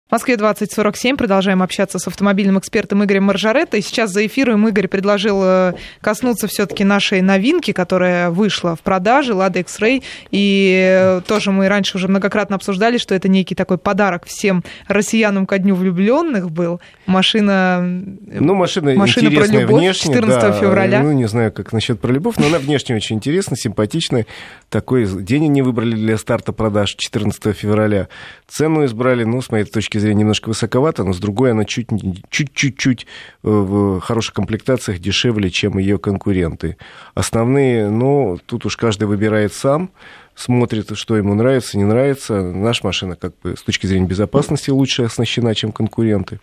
В 0.09 0.13
Москве 0.13 0.39
2047. 0.39 1.19
Продолжаем 1.19 1.63
общаться 1.63 1.99
с 1.99 2.09
автомобильным 2.09 2.59
экспертом 2.59 3.05
Игорем 3.05 3.25
Маржаретто. 3.25 3.77
И 3.77 3.83
сейчас 3.83 4.11
за 4.11 4.25
эфиром 4.25 4.67
Игорь 4.67 4.89
предложил 4.89 5.43
э, 5.45 5.75
коснуться 6.01 6.47
все-таки 6.47 6.83
нашей 6.83 7.21
новинки, 7.21 7.73
которая 7.73 8.31
вышла 8.31 8.75
в 8.75 8.81
продаже, 8.81 9.35
Lada 9.35 9.61
X-Ray. 9.61 10.03
И 10.31 10.83
э, 10.83 11.21
тоже 11.27 11.53
мы 11.53 11.69
раньше 11.69 11.99
уже 11.99 12.09
многократно 12.09 12.57
обсуждали, 12.57 12.97
что 12.97 13.15
это 13.15 13.29
некий 13.29 13.55
такой 13.55 13.77
подарок 13.77 14.25
всем 14.25 14.65
россиянам 14.87 15.45
ко 15.45 15.59
дню 15.59 15.75
влюбленных 15.75 16.51
был. 16.51 16.81
Машина, 17.05 17.83
э, 18.29 18.39
ну, 18.41 18.55
машина, 18.55 18.95
машина 18.95 19.31
про 19.31 19.47
любовь 19.47 19.79
внешне, 19.83 20.15
14 20.15 20.41
да, 20.41 20.53
февраля. 20.53 21.03
Ну, 21.03 21.13
не 21.13 21.29
знаю, 21.29 21.53
как 21.53 21.75
насчет 21.75 22.01
про 22.01 22.11
любовь, 22.11 22.37
но 22.39 22.47
она 22.47 22.59
внешне 22.59 22.97
очень 22.97 23.17
интересная, 23.17 23.59
симпатичная. 23.59 24.25
Такой 24.71 25.07
день 25.23 25.45
они 25.45 25.61
выбрали 25.61 25.97
для 25.97 26.17
старта 26.17 26.55
продаж 26.55 26.95
14 26.95 27.55
февраля. 27.55 28.09
Цену 28.47 28.87
избрали, 28.87 29.25
ну, 29.25 29.43
с 29.43 29.51
моей 29.51 29.67
точки 29.67 29.98
точки 29.99 30.07
зрения 30.07 30.21
немножко 30.21 30.49
высоковато, 30.49 31.05
но 31.05 31.13
с 31.13 31.19
другой 31.19 31.51
она 31.51 31.65
чуть-чуть 31.65 33.07
э, 33.07 33.07
в 33.43 34.01
хороших 34.01 34.35
комплектациях 34.35 35.01
дешевле, 35.01 35.51
чем 35.51 35.79
ее 35.79 35.99
конкуренты. 35.99 36.77
Основные, 37.15 37.91
ну, 37.91 38.39
тут 38.47 38.67
уж 38.67 38.77
каждый 38.77 39.05
выбирает 39.05 39.53
сам, 39.53 39.91
смотрит, 40.37 40.97
что 40.97 41.17
ему 41.17 41.35
нравится, 41.35 41.77
не 41.77 41.85
нравится. 41.85 42.43
Наша 42.43 42.87
машина, 42.87 43.17
как 43.17 43.33
бы, 43.43 43.57
с 43.57 43.63
точки 43.63 43.87
зрения 43.87 44.07
безопасности 44.07 44.71
лучше 44.71 45.03
оснащена, 45.03 45.55
чем 45.55 45.73
конкуренты. 45.73 46.39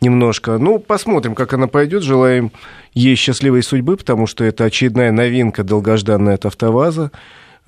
Немножко. 0.00 0.58
Ну, 0.58 0.78
посмотрим, 0.78 1.34
как 1.34 1.52
она 1.52 1.66
пойдет. 1.66 2.02
Желаем 2.02 2.50
ей 2.94 3.16
счастливой 3.16 3.62
судьбы, 3.62 3.96
потому 3.96 4.26
что 4.26 4.44
это 4.44 4.64
очередная 4.64 5.12
новинка 5.12 5.62
долгожданная 5.62 6.34
от 6.34 6.46
АвтоВАЗа. 6.46 7.10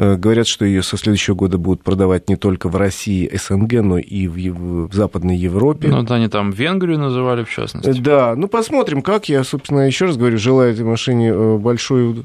Э, 0.03 0.17
говорят, 0.17 0.47
что 0.47 0.65
ее 0.65 0.83
со 0.83 0.97
следующего 0.97 1.35
года 1.35 1.59
будут 1.59 1.83
продавать 1.83 2.31
не 2.31 2.37
только 2.37 2.71
в 2.71 2.77
России, 2.77 3.31
СНГ, 3.35 3.83
но 3.83 3.99
и 3.99 4.29
в, 4.29 4.89
в 4.89 4.95
Западной 4.95 5.37
Европе. 5.37 5.89
Ну, 5.89 6.03
да, 6.05 6.15
они 6.15 6.29
там 6.29 6.53
Венгрию 6.53 6.99
называли, 6.99 7.45
в 7.45 7.51
частности. 7.51 8.01
Да, 8.01 8.35
ну 8.35 8.49
посмотрим, 8.49 9.03
как. 9.03 9.29
Я, 9.29 9.45
собственно, 9.45 9.81
еще 9.81 10.07
раз 10.07 10.17
говорю, 10.17 10.39
желаю 10.39 10.73
этой 10.73 10.87
машине 10.87 11.29
э, 11.29 11.59
большой 11.59 12.25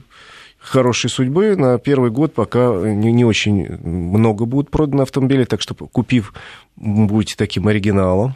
хорошей 0.57 1.09
судьбы. 1.09 1.57
На 1.57 1.77
первый 1.77 2.11
год 2.11 2.33
пока 2.33 2.71
не, 2.79 3.11
не 3.11 3.25
очень 3.25 3.67
много 3.83 4.45
будет 4.45 4.69
продано 4.69 5.03
автомобилей, 5.03 5.43
так 5.43 5.59
что 5.59 5.75
купив, 5.75 6.33
будете 6.77 7.35
таким 7.35 7.67
оригиналом. 7.67 8.35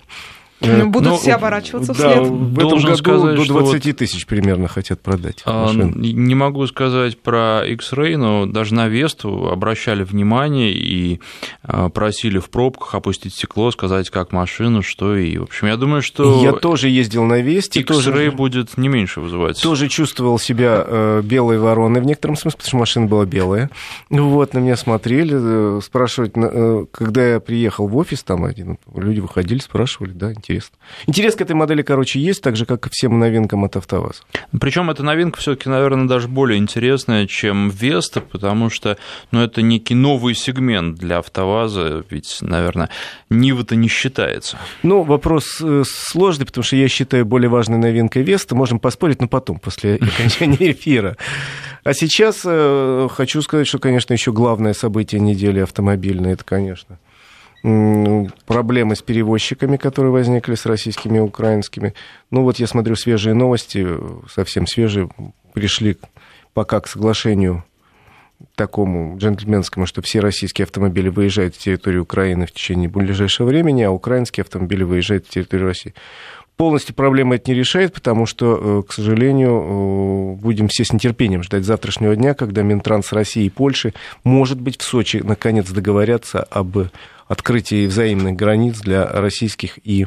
Э, 0.62 0.78
ну, 0.78 0.90
будут 0.90 1.12
ну, 1.12 1.18
все 1.18 1.36
оборачиваться 1.36 1.94
да, 1.94 2.10
вслед. 2.10 2.28
В 2.28 2.54
этом 2.58 2.70
Должен 2.70 2.90
году 2.90 2.98
сказать, 2.98 3.36
до 3.36 3.46
20 3.46 3.86
вот, 3.86 3.98
тысяч 3.98 4.26
примерно 4.26 4.68
хотят 4.68 5.02
продать. 5.02 5.42
А, 5.46 5.72
не 5.74 6.36
могу 6.36 6.68
сказать 6.68 7.18
про 7.20 7.64
X-Ray, 7.66 8.18
но 8.18 8.46
даже 8.46 8.74
на 8.74 8.88
Весту 8.88 9.50
обращали 9.50 10.04
внимание 10.04 10.74
и 10.74 11.22
а, 11.64 11.90
просили 11.90 12.40
в 12.40 12.50
пробках 12.50 12.96
опустить 12.96 13.34
стекло, 13.34 13.72
сказать, 13.72 14.10
как 14.10 14.34
машину, 14.34 14.82
что 14.82 15.16
и... 15.16 15.38
В 15.38 15.44
общем, 15.44 15.68
я 15.68 15.78
думаю, 15.78 16.02
что... 16.02 16.44
Я 16.44 16.52
тоже 16.52 16.90
ездил 16.90 17.24
на 17.24 17.40
Весте. 17.40 17.80
X-Ray 17.80 18.04
тоже, 18.04 18.32
будет 18.32 18.78
не 18.78 18.90
меньше 18.90 19.22
вызывать. 19.22 19.62
Тоже 19.62 19.88
чувствовал 19.88 20.40
себя 20.40 20.84
э, 20.86 21.22
белой 21.24 21.58
вороной 21.58 22.02
в 22.02 22.06
некотором 22.06 22.36
смысле, 22.36 22.58
потому 22.58 22.70
что 22.70 22.78
машина 22.78 23.06
была 23.06 23.26
белая. 23.26 23.70
Вот, 24.10 24.54
на 24.54 24.60
меня 24.60 24.76
смотрели, 24.76 25.38
э, 25.78 25.80
спрашивать, 25.82 26.34
э, 26.36 26.86
когда 26.92 27.26
я 27.26 27.40
приехал 27.40 27.88
в 27.88 27.96
офис, 27.96 28.24
там 28.24 28.44
один, 28.44 28.78
люди 28.94 29.22
выходили, 29.22 29.60
спрашивали, 29.60 30.12
да, 30.12 30.34
интересно 30.34 30.49
интересно. 30.50 30.78
Интерес 31.08 31.36
к 31.36 31.42
этой 31.42 31.56
модели, 31.56 31.82
короче, 31.82 32.20
есть, 32.20 32.42
так 32.42 32.56
же, 32.56 32.66
как 32.66 32.88
и 32.88 32.90
всем 32.92 33.20
новинкам 33.20 33.64
от 33.64 33.76
АвтоВАЗа. 33.76 34.24
Причем 34.60 34.90
эта 34.90 35.04
новинка 35.04 35.40
все-таки, 35.40 35.70
наверное, 35.70 36.08
даже 36.08 36.28
более 36.28 36.58
интересная, 36.58 37.28
чем 37.28 37.70
Веста, 37.70 38.22
потому 38.22 38.70
что 38.70 38.98
ну, 39.32 39.42
это 39.42 39.62
некий 39.62 39.96
новый 39.96 40.34
сегмент 40.34 40.98
для 40.98 41.20
АвтоВАЗа, 41.20 42.04
ведь, 42.10 42.38
наверное, 42.42 42.90
Нива-то 43.30 43.76
не 43.76 43.88
считается. 43.88 44.58
Ну, 44.84 45.04
вопрос 45.04 45.62
э, 45.62 45.84
сложный, 45.86 46.46
потому 46.46 46.64
что 46.64 46.76
я 46.76 46.88
считаю 46.88 47.26
более 47.26 47.50
важной 47.50 47.78
новинкой 47.78 48.24
Веста. 48.24 48.56
Можем 48.56 48.80
поспорить, 48.80 49.22
но 49.22 49.28
потом, 49.28 49.60
после 49.60 49.96
окончания 50.02 50.72
эфира. 50.72 51.18
А 51.84 51.94
сейчас 51.94 52.42
э, 52.46 53.08
хочу 53.12 53.42
сказать, 53.42 53.68
что, 53.68 53.80
конечно, 53.80 54.14
еще 54.14 54.32
главное 54.32 54.74
событие 54.74 55.22
недели 55.22 55.60
автомобильной, 55.60 56.34
это, 56.34 56.44
конечно, 56.44 56.98
проблемы 57.62 58.96
с 58.96 59.02
перевозчиками, 59.02 59.78
которые 59.78 60.12
возникли 60.12 60.56
с 60.56 60.66
российскими 60.66 61.18
и 61.18 61.22
украинскими. 61.22 61.94
Ну 62.32 62.44
вот 62.44 62.58
я 62.58 62.68
смотрю 62.68 62.96
свежие 62.96 63.34
новости, 63.34 63.86
совсем 64.34 64.66
свежие, 64.66 65.10
пришли 65.54 65.98
пока 66.54 66.80
к 66.80 66.88
соглашению 66.88 67.64
такому 68.56 69.18
джентльменскому, 69.18 69.86
что 69.86 70.02
все 70.02 70.20
российские 70.20 70.64
автомобили 70.64 71.10
выезжают 71.10 71.56
в 71.56 71.60
территорию 71.60 72.04
Украины 72.04 72.46
в 72.46 72.52
течение 72.52 72.90
ближайшего 72.90 73.48
времени, 73.48 73.84
а 73.84 73.92
украинские 73.92 74.44
автомобили 74.44 74.84
выезжают 74.84 75.28
в 75.28 75.30
территорию 75.30 75.68
России. 75.68 75.94
Полностью 76.56 76.94
проблема 76.94 77.36
это 77.36 77.52
не 77.52 77.58
решает, 77.58 77.94
потому 77.94 78.26
что, 78.26 78.82
э, 78.82 78.90
к 78.90 78.92
сожалению, 78.92 80.36
э, 80.36 80.42
будем 80.42 80.68
все 80.68 80.84
с 80.84 80.92
нетерпением 80.92 81.42
ждать 81.42 81.64
завтрашнего 81.64 82.16
дня, 82.18 82.34
когда 82.34 82.64
Минтранс 82.64 83.14
России 83.14 83.46
и 83.46 83.50
Польши, 83.50 83.94
может 84.26 84.60
быть, 84.60 84.78
в 84.78 84.84
Сочи 84.84 85.22
наконец 85.24 85.70
договорятся 85.70 86.44
об 86.44 86.78
открытии 87.30 87.88
взаимных 87.88 88.36
границ 88.36 88.80
для 88.80 89.06
российских 89.08 89.80
и 89.84 90.06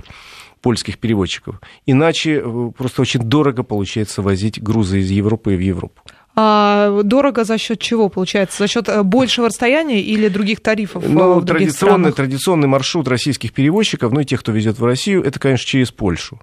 польских 0.60 0.98
переводчиков. 0.98 1.60
Иначе 1.86 2.42
э, 2.44 2.70
просто 2.76 3.02
очень 3.02 3.20
дорого 3.20 3.62
получается 3.62 4.22
возить 4.22 4.62
грузы 4.62 5.00
из 5.00 5.10
Европы 5.10 5.56
в 5.56 5.60
Европу. 5.60 6.02
А 6.34 7.02
дорого 7.02 7.44
за 7.44 7.58
счет 7.58 7.78
чего 7.78 8.08
получается? 8.08 8.58
За 8.58 8.68
счет 8.68 8.88
э, 8.88 9.02
большего 9.02 9.48
расстояния 9.48 10.00
или 10.00 10.28
других 10.28 10.60
тарифов? 10.60 11.04
Ну, 11.06 11.40
в 11.40 11.46
традиционный, 11.46 12.12
традиционный 12.12 12.68
маршрут 12.68 13.08
российских 13.08 13.52
перевозчиков, 13.52 14.12
ну 14.12 14.20
и 14.20 14.24
тех, 14.24 14.40
кто 14.40 14.52
везет 14.52 14.78
в 14.78 14.84
Россию, 14.84 15.22
это, 15.24 15.38
конечно, 15.38 15.66
через 15.66 15.90
Польшу 15.90 16.40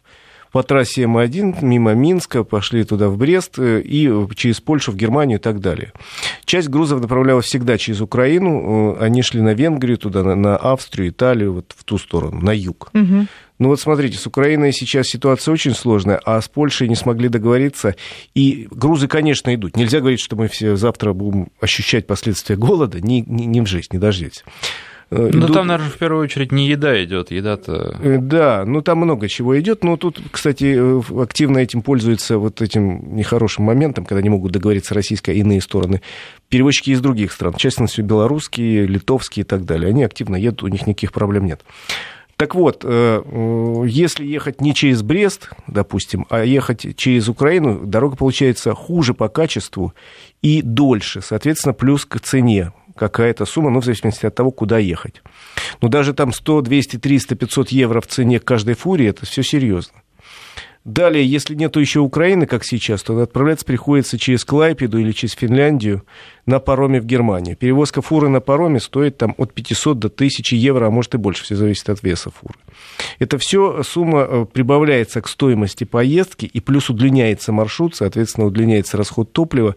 по 0.52 0.64
трассе 0.64 1.04
М1 1.04 1.64
мимо 1.64 1.94
Минска, 1.94 2.44
пошли 2.44 2.84
туда 2.84 3.10
в 3.10 3.18
Брест 3.18 3.60
э, 3.60 3.82
и 3.82 4.12
через 4.36 4.62
Польшу 4.62 4.92
в 4.92 4.96
Германию 4.96 5.40
и 5.40 5.42
так 5.42 5.60
далее. 5.60 5.94
Часть 6.46 6.70
грузов 6.70 7.02
направлялась 7.02 7.46
всегда 7.46 7.78
через 7.78 8.02
Украину, 8.02 8.96
э, 8.96 9.04
они 9.04 9.22
шли 9.22 9.42
на 9.42 9.54
Венгрию, 9.54 9.98
туда, 9.98 10.24
на 10.24 10.56
Австрию, 10.58 11.10
Италию, 11.10 11.54
вот 11.54 11.74
в 11.76 11.84
ту 11.84 11.98
сторону, 11.98 12.42
на 12.42 12.52
юг. 12.52 12.90
Угу. 12.94 13.28
Ну 13.60 13.68
вот 13.68 13.82
смотрите, 13.82 14.18
с 14.18 14.26
Украиной 14.26 14.72
сейчас 14.72 15.08
ситуация 15.08 15.52
очень 15.52 15.76
сложная, 15.76 16.20
а 16.24 16.42
с 16.42 16.48
Польшей 16.48 16.88
не 16.88 16.96
смогли 16.96 17.28
договориться. 17.28 17.96
И 18.34 18.70
грузы, 18.72 19.10
конечно, 19.10 19.54
идут. 19.54 19.76
Нельзя 19.76 20.00
говорить, 20.00 20.22
что 20.22 20.38
мы 20.38 20.48
все 20.48 20.78
завтра 20.78 21.12
будем 21.12 21.50
ощущать 21.60 22.08
последствия 22.08 22.56
голода. 22.56 23.02
Не, 23.02 23.22
не, 23.22 23.46
не 23.46 23.60
в 23.60 23.66
жизнь, 23.66 23.90
не 23.92 24.00
дождетесь. 24.00 24.46
Э, 25.12 25.30
ну, 25.34 25.46
идут... 25.46 25.54
там, 25.54 25.68
наверное, 25.68 25.90
в 25.90 25.98
первую 25.98 26.24
очередь 26.24 26.52
не 26.52 26.68
еда 26.68 27.04
идет, 27.04 27.32
еда-то... 27.32 27.98
Э, 28.02 28.18
да, 28.20 28.64
ну, 28.66 28.82
там 28.82 29.00
много 29.00 29.28
чего 29.28 29.60
идет, 29.60 29.84
но 29.84 29.98
тут, 29.98 30.22
кстати, 30.32 30.76
э, 30.78 31.22
активно 31.22 31.58
этим 31.58 31.82
пользуются 31.82 32.38
вот 32.38 32.62
этим 32.62 33.16
нехорошим 33.16 33.66
моментом, 33.66 34.06
когда 34.06 34.22
не 34.22 34.30
могут 34.30 34.52
договориться 34.52 34.94
российская 34.94 35.34
и 35.34 35.40
иные 35.40 35.62
стороны. 35.62 36.02
Перевозчики 36.50 36.92
из 36.92 37.02
других 37.02 37.32
стран, 37.32 37.54
в 37.54 37.58
частности, 37.58 38.02
белорусские, 38.02 38.86
литовские 38.86 39.44
и 39.44 39.48
так 39.48 39.66
далее, 39.66 39.90
они 39.90 40.04
активно 40.04 40.36
едут, 40.36 40.64
у 40.64 40.68
них 40.68 40.86
никаких 40.86 41.12
проблем 41.12 41.46
нет. 41.46 41.62
Так 42.38 42.56
вот, 42.56 42.86
если 42.86 44.26
ехать 44.26 44.62
не 44.62 44.74
через 44.74 45.02
Брест, 45.02 45.50
допустим, 45.68 46.26
а 46.30 46.46
ехать 46.46 46.96
через 46.96 47.28
Украину, 47.28 47.86
дорога 47.86 48.16
получается 48.16 48.74
хуже 48.74 49.14
по 49.14 49.28
качеству 49.28 49.94
и 50.42 50.62
дольше, 50.62 51.20
соответственно, 51.22 51.74
плюс 51.74 52.06
к 52.06 52.18
цене 52.22 52.72
какая-то 53.00 53.46
сумма, 53.46 53.72
ну, 53.72 53.80
в 53.80 53.86
зависимости 53.86 54.26
от 54.26 54.36
того, 54.36 54.52
куда 54.52 54.78
ехать. 54.78 55.24
Но 55.82 55.88
даже 55.88 56.14
там 56.14 56.34
100, 56.34 56.62
200, 56.62 56.98
300, 56.98 57.36
500 57.36 57.70
евро 57.70 58.02
в 58.02 58.08
цене 58.08 58.40
каждой 58.40 58.76
фурии, 58.76 59.08
это 59.08 59.26
все 59.26 59.42
серьезно. 59.42 60.02
Далее, 60.86 61.26
если 61.26 61.56
нету 61.56 61.82
еще 61.82 62.00
Украины, 62.00 62.46
как 62.46 62.64
сейчас, 62.64 63.04
то 63.04 63.20
отправляться 63.20 63.66
приходится 63.66 64.18
через 64.18 64.46
Клайпеду 64.46 64.98
или 64.98 65.12
через 65.12 65.34
Финляндию 65.34 66.06
на 66.46 66.60
пароме 66.60 67.02
в 67.02 67.06
Германию. 67.06 67.58
Перевозка 67.58 68.02
фуры 68.02 68.30
на 68.30 68.40
пароме 68.40 68.80
стоит 68.80 69.18
там 69.18 69.36
от 69.38 69.54
500 69.54 70.00
до 70.00 70.08
1000 70.08 70.56
евро, 70.56 70.88
а 70.88 70.90
может 70.90 71.16
и 71.16 71.18
больше, 71.18 71.44
все 71.44 71.58
зависит 71.58 71.90
от 71.90 72.02
веса 72.02 72.32
фуры. 72.32 72.56
Это 73.20 73.38
все 73.38 73.84
сумма 73.84 74.22
э, 74.22 74.46
прибавляется 74.46 75.22
к 75.22 75.28
стоимости 75.28 75.84
поездки, 75.84 76.46
и 76.46 76.62
плюс 76.62 76.90
удлиняется 76.90 77.52
маршрут, 77.52 77.98
соответственно, 77.98 78.48
удлиняется 78.48 78.96
расход 78.96 79.34
топлива. 79.34 79.76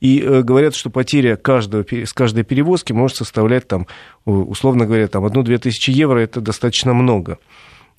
И 0.00 0.20
э, 0.20 0.42
говорят, 0.42 0.74
что 0.74 0.90
потеря 0.90 1.36
каждого, 1.36 1.86
с 1.88 2.12
каждой 2.12 2.42
перевозки 2.42 2.92
может 2.92 3.16
составлять, 3.16 3.68
там, 3.68 3.86
условно 4.24 4.84
говоря, 4.84 5.06
там, 5.06 5.24
1-2 5.24 5.58
тысячи 5.58 5.92
евро, 5.92 6.18
это 6.18 6.40
достаточно 6.40 6.92
много. 6.92 7.38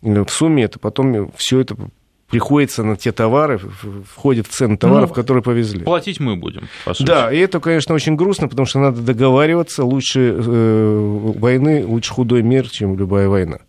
В 0.02 0.30
сумме 0.30 0.64
это 0.64 0.80
потом 0.80 1.32
все 1.38 1.62
это 1.62 1.78
приходится 2.32 2.84
на 2.84 2.96
те 2.96 3.12
товары, 3.12 3.60
входит 4.16 4.48
в 4.48 4.52
цену 4.52 4.78
товаров, 4.78 5.10
ну, 5.10 5.16
которые 5.16 5.44
повезли. 5.44 5.84
Платить 5.84 6.20
мы 6.20 6.36
будем, 6.36 6.68
по 6.86 6.94
сути. 6.94 7.08
Да, 7.08 7.32
и 7.32 7.38
это, 7.38 7.60
конечно, 7.60 7.94
очень 7.94 8.16
грустно, 8.16 8.48
потому 8.48 8.66
что 8.66 8.80
надо 8.80 9.02
договариваться. 9.02 9.84
Лучше 9.84 10.36
э, 10.38 11.34
войны, 11.38 11.86
лучше 11.86 12.14
худой 12.14 12.42
мир, 12.42 12.70
чем 12.70 12.98
любая 12.98 13.28
война 13.28 13.60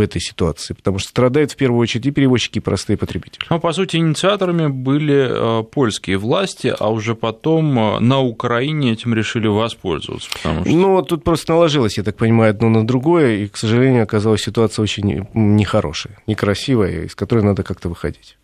в 0.00 0.02
этой 0.02 0.20
ситуации, 0.20 0.72
потому 0.72 0.98
что 0.98 1.10
страдают 1.10 1.52
в 1.52 1.56
первую 1.56 1.80
очередь 1.80 2.06
и 2.06 2.10
перевозчики, 2.10 2.58
и 2.58 2.60
простые 2.60 2.96
потребители. 2.96 3.44
Ну, 3.50 3.60
по 3.60 3.72
сути, 3.72 3.96
инициаторами 3.96 4.66
были 4.66 5.60
э, 5.60 5.62
польские 5.64 6.16
власти, 6.16 6.74
а 6.78 6.88
уже 6.90 7.14
потом 7.14 7.78
э, 7.78 7.98
на 8.00 8.20
Украине 8.20 8.92
этим 8.92 9.12
решили 9.14 9.46
воспользоваться. 9.46 10.30
Потому 10.32 10.64
что... 10.64 10.74
Ну, 10.74 11.02
тут 11.02 11.22
просто 11.22 11.52
наложилось, 11.52 11.98
я 11.98 12.04
так 12.04 12.16
понимаю, 12.16 12.50
одно 12.50 12.70
на 12.70 12.86
другое, 12.86 13.36
и, 13.36 13.48
к 13.48 13.58
сожалению, 13.58 14.02
оказалась 14.04 14.40
ситуация 14.40 14.82
очень 14.82 15.26
нехорошая, 15.34 16.16
некрасивая, 16.26 17.04
из 17.04 17.14
которой 17.14 17.44
надо 17.44 17.62
как-то 17.62 17.90
выходить. 17.90 18.38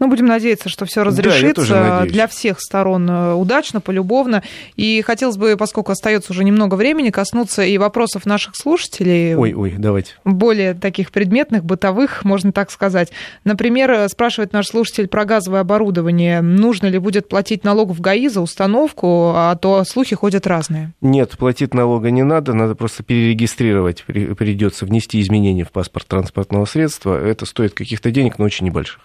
Ну, 0.00 0.08
будем 0.08 0.24
надеяться, 0.24 0.70
что 0.70 0.86
все 0.86 1.04
разрешится 1.04 1.68
да, 1.68 2.06
для 2.06 2.26
всех 2.26 2.58
сторон 2.58 3.08
э, 3.08 3.34
удачно, 3.34 3.82
полюбовно. 3.82 4.42
И 4.74 5.02
хотелось 5.02 5.36
бы, 5.36 5.56
поскольку 5.58 5.92
остается 5.92 6.32
уже 6.32 6.42
немного 6.42 6.74
времени, 6.74 7.10
коснуться 7.10 7.62
и 7.62 7.76
вопросов 7.76 8.24
наших 8.24 8.56
слушателей. 8.56 9.36
Ой, 9.36 9.52
ой, 9.52 9.74
давайте. 9.76 10.14
Более 10.24 10.72
таких 10.72 11.12
предметных, 11.12 11.64
бытовых, 11.64 12.24
можно 12.24 12.50
так 12.50 12.70
сказать. 12.70 13.12
Например, 13.44 14.08
спрашивает 14.08 14.54
наш 14.54 14.68
слушатель 14.68 15.06
про 15.06 15.26
газовое 15.26 15.60
оборудование. 15.60 16.40
Нужно 16.40 16.86
ли 16.86 16.98
будет 16.98 17.28
платить 17.28 17.62
налог 17.62 17.90
в 17.90 18.00
ГАИ 18.00 18.28
за 18.28 18.40
установку, 18.40 19.32
а 19.34 19.54
то 19.56 19.84
слухи 19.84 20.16
ходят 20.16 20.46
разные. 20.46 20.92
Нет, 21.02 21.36
платить 21.36 21.74
налога 21.74 22.10
не 22.10 22.22
надо, 22.22 22.54
надо 22.54 22.74
просто 22.74 23.02
перерегистрировать. 23.02 24.04
Придется 24.06 24.86
внести 24.86 25.20
изменения 25.20 25.64
в 25.66 25.72
паспорт 25.72 26.06
транспортного 26.06 26.64
средства. 26.64 27.22
Это 27.22 27.44
стоит 27.44 27.74
каких-то 27.74 28.10
денег, 28.10 28.38
но 28.38 28.46
очень 28.46 28.64
небольших. 28.64 29.00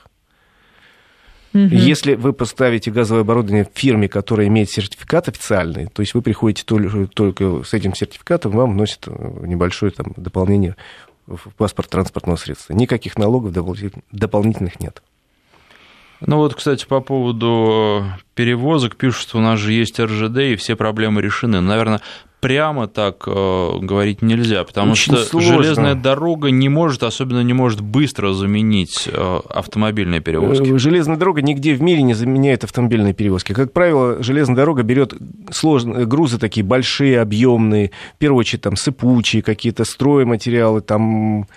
Угу. 1.55 1.73
Если 1.73 2.15
вы 2.15 2.33
поставите 2.33 2.91
газовое 2.91 3.21
оборудование 3.21 3.63
в 3.63 3.79
фирме, 3.79 4.09
которая 4.09 4.47
имеет 4.47 4.69
сертификат 4.69 5.29
официальный, 5.29 5.87
то 5.87 6.01
есть 6.01 6.13
вы 6.13 6.21
приходите 6.21 6.65
только, 6.65 7.07
только 7.07 7.63
с 7.63 7.73
этим 7.73 7.95
сертификатом, 7.95 8.51
вам 8.51 8.73
вносят 8.73 9.07
э, 9.07 9.45
небольшое 9.45 9.93
там, 9.93 10.07
дополнение 10.17 10.75
в 11.25 11.53
паспорт 11.55 11.89
транспортного 11.89 12.35
средства. 12.35 12.73
Никаких 12.73 13.17
налогов 13.17 13.53
дополнительных 14.11 14.81
нет. 14.81 15.01
Ну 16.19 16.37
вот, 16.37 16.55
кстати, 16.55 16.85
по 16.85 16.99
поводу 16.99 18.03
перевозок 18.35 18.95
пишут, 18.95 19.21
что 19.21 19.37
у 19.39 19.41
нас 19.41 19.59
же 19.59 19.73
есть 19.73 19.99
РЖД, 19.99 20.37
и 20.37 20.55
все 20.55 20.75
проблемы 20.75 21.21
решены. 21.21 21.61
Наверное, 21.61 22.01
прямо 22.41 22.87
так 22.87 23.23
э, 23.25 23.79
говорить 23.81 24.21
нельзя, 24.21 24.63
потому 24.63 24.91
Очень 24.91 25.15
что 25.15 25.23
сложно. 25.23 25.63
железная 25.63 25.95
дорога 25.95 26.51
не 26.51 26.69
может, 26.69 27.01
особенно 27.01 27.41
не 27.41 27.53
может 27.53 27.81
быстро 27.81 28.33
заменить 28.33 29.09
э, 29.11 29.39
автомобильные 29.49 30.19
перевозки. 30.19 30.75
Э, 30.75 30.77
железная 30.77 31.17
дорога 31.17 31.41
нигде 31.41 31.73
в 31.73 31.81
мире 31.81 32.03
не 32.03 32.13
заменяет 32.13 32.63
автомобильные 32.63 33.15
перевозки. 33.15 33.53
Как 33.53 33.73
правило, 33.73 34.21
железная 34.21 34.57
дорога 34.57 34.83
берет 34.83 35.15
сложные 35.49 36.05
грузы 36.05 36.37
такие 36.37 36.63
большие, 36.63 37.19
объемные, 37.19 37.89
в 38.15 38.19
первую 38.19 38.41
очередь 38.41 38.61
там 38.61 38.75
сыпучие 38.75 39.41
какие-то 39.41 39.83
стройматериалы, 39.85 40.81
там 40.81 41.47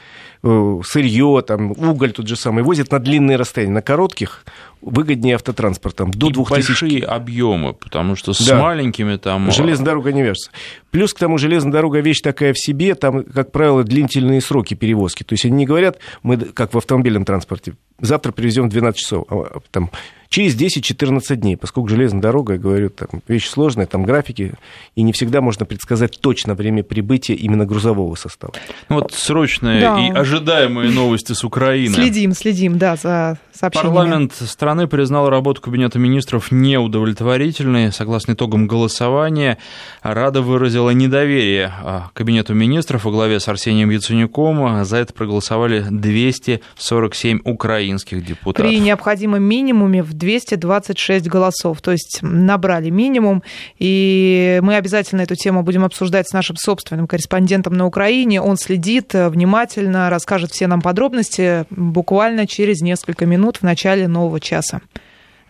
Э, 0.41 0.81
сырье, 0.85 1.43
там, 1.45 1.73
уголь 1.73 2.13
тот 2.13 2.29
же 2.29 2.37
самый, 2.37 2.63
возят 2.63 2.93
на 2.93 3.01
длинные 3.01 3.37
расстояния, 3.37 3.73
на 3.73 3.83
коротких 3.83 4.45
выгоднее 4.81 5.35
автотранспортом, 5.35 6.13
до 6.13 6.29
и 6.29 6.33
2000... 6.33 6.68
большие 6.69 7.05
объемы, 7.05 7.75
потому 7.75 8.17
что 8.17 8.33
с 8.33 8.47
да. 8.47 8.61
маленькими 8.61 9.17
там... 9.17 9.51
Железная 9.51 9.87
дорога 9.87 10.13
не 10.13 10.23
вяжется. 10.23 10.51
Плюс 10.91 11.13
к 11.13 11.19
тому, 11.19 11.39
железная 11.39 11.73
дорога 11.73 12.01
вещь 12.01 12.21
такая 12.21 12.53
в 12.53 12.59
себе, 12.59 12.95
там, 12.95 13.25
как 13.25 13.53
правило, 13.53 13.85
длительные 13.85 14.41
сроки 14.41 14.75
перевозки. 14.75 15.23
То 15.23 15.35
есть 15.35 15.45
они 15.45 15.57
не 15.57 15.67
говорят, 15.67 15.99
мы, 16.23 16.37
как 16.37 16.75
в 16.75 16.79
автомобильном 16.79 17.25
транспорте, 17.25 17.75
завтра 18.01 18.33
привезем 18.33 18.69
в 18.69 18.71
12 18.71 18.99
часов, 18.99 19.27
а 19.29 19.61
там 19.71 19.91
через 20.29 20.57
10-14 20.57 21.37
дней, 21.37 21.57
поскольку 21.57 21.89
железная 21.89 22.21
дорога, 22.21 22.55
я 22.55 22.59
говорю, 22.59 22.91
там 22.91 23.23
вещь 23.29 23.49
сложная, 23.49 23.87
там 23.87 24.05
графики, 24.05 24.55
и 24.95 25.03
не 25.03 25.13
всегда 25.13 25.41
можно 25.41 25.67
предсказать 25.67 26.19
точно 26.21 26.55
время 26.55 26.83
прибытия 26.83 27.35
именно 27.35 27.67
грузового 27.67 28.15
состава. 28.15 28.55
Ну 28.89 28.97
вот 28.97 29.13
срочные 29.13 29.81
да. 29.81 30.07
и 30.07 30.11
ожидаемые 30.11 30.91
новости 30.91 31.33
с 31.33 31.45
Украины. 31.45 31.95
Следим, 31.95 32.33
следим, 32.33 32.79
да, 32.79 32.97
за 32.97 33.39
сообщениями. 33.59 33.95
Парламент 33.95 34.33
страны 34.35 34.87
признал 34.87 35.29
работу 35.29 35.61
Кабинета 35.61 35.99
министров 35.99 36.53
неудовлетворительной. 36.53 37.93
Согласно 37.93 38.33
итогам 38.33 38.67
голосования, 38.67 39.59
Рада 40.03 40.43
выразила 40.43 40.91
недоверие 40.91 41.73
а, 41.83 42.11
Кабинету 42.15 42.55
министров 42.55 43.05
во 43.05 43.11
главе 43.11 43.41
с 43.41 43.49
Арсением 43.49 43.91
Яценюком. 43.91 44.85
За 44.85 44.99
это 44.99 45.13
проголосовали 45.13 45.85
247 45.91 47.41
украинских 47.45 48.25
депутатов. 48.25 48.71
При 48.71 48.79
необходимом 48.79 49.43
минимуме 49.43 50.03
в 50.03 50.13
226 50.13 51.29
голосов, 51.29 51.83
то 51.83 51.91
есть 51.91 52.21
набрали 52.23 52.91
минимум, 52.91 53.43
и 53.79 54.61
мы 54.63 54.77
обязательно 54.77 55.23
эту 55.23 55.35
тему 55.35 55.63
будем 55.63 55.85
обсуждать 55.85 56.29
с 56.29 56.33
нашим 56.33 56.57
собственным 56.57 57.07
корреспондентом 57.07 57.75
на 57.75 57.87
Украине. 57.87 58.41
Он 58.41 58.57
следит 58.57 59.13
внимательно, 59.15 60.11
расскажет 60.11 60.53
все 60.53 60.67
нам 60.67 60.81
подробности 60.81 61.65
буквально 61.71 62.47
через 62.47 62.81
несколько 62.81 63.27
минут 63.27 63.48
в 63.57 63.63
начале 63.63 64.07
нового 64.07 64.39
часа. 64.39 64.81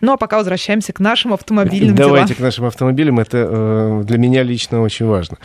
Ну 0.01 0.13
а 0.13 0.17
пока 0.17 0.37
возвращаемся 0.37 0.93
к 0.93 0.99
нашим 0.99 1.33
автомобильным 1.33 1.95
Давайте 1.95 2.29
делам. 2.29 2.37
к 2.37 2.39
нашим 2.39 2.65
автомобилям. 2.65 3.19
Это 3.19 3.37
э, 3.37 4.03
для 4.05 4.17
меня 4.17 4.43
лично 4.43 4.81
очень 4.81 5.05
важно. 5.05 5.37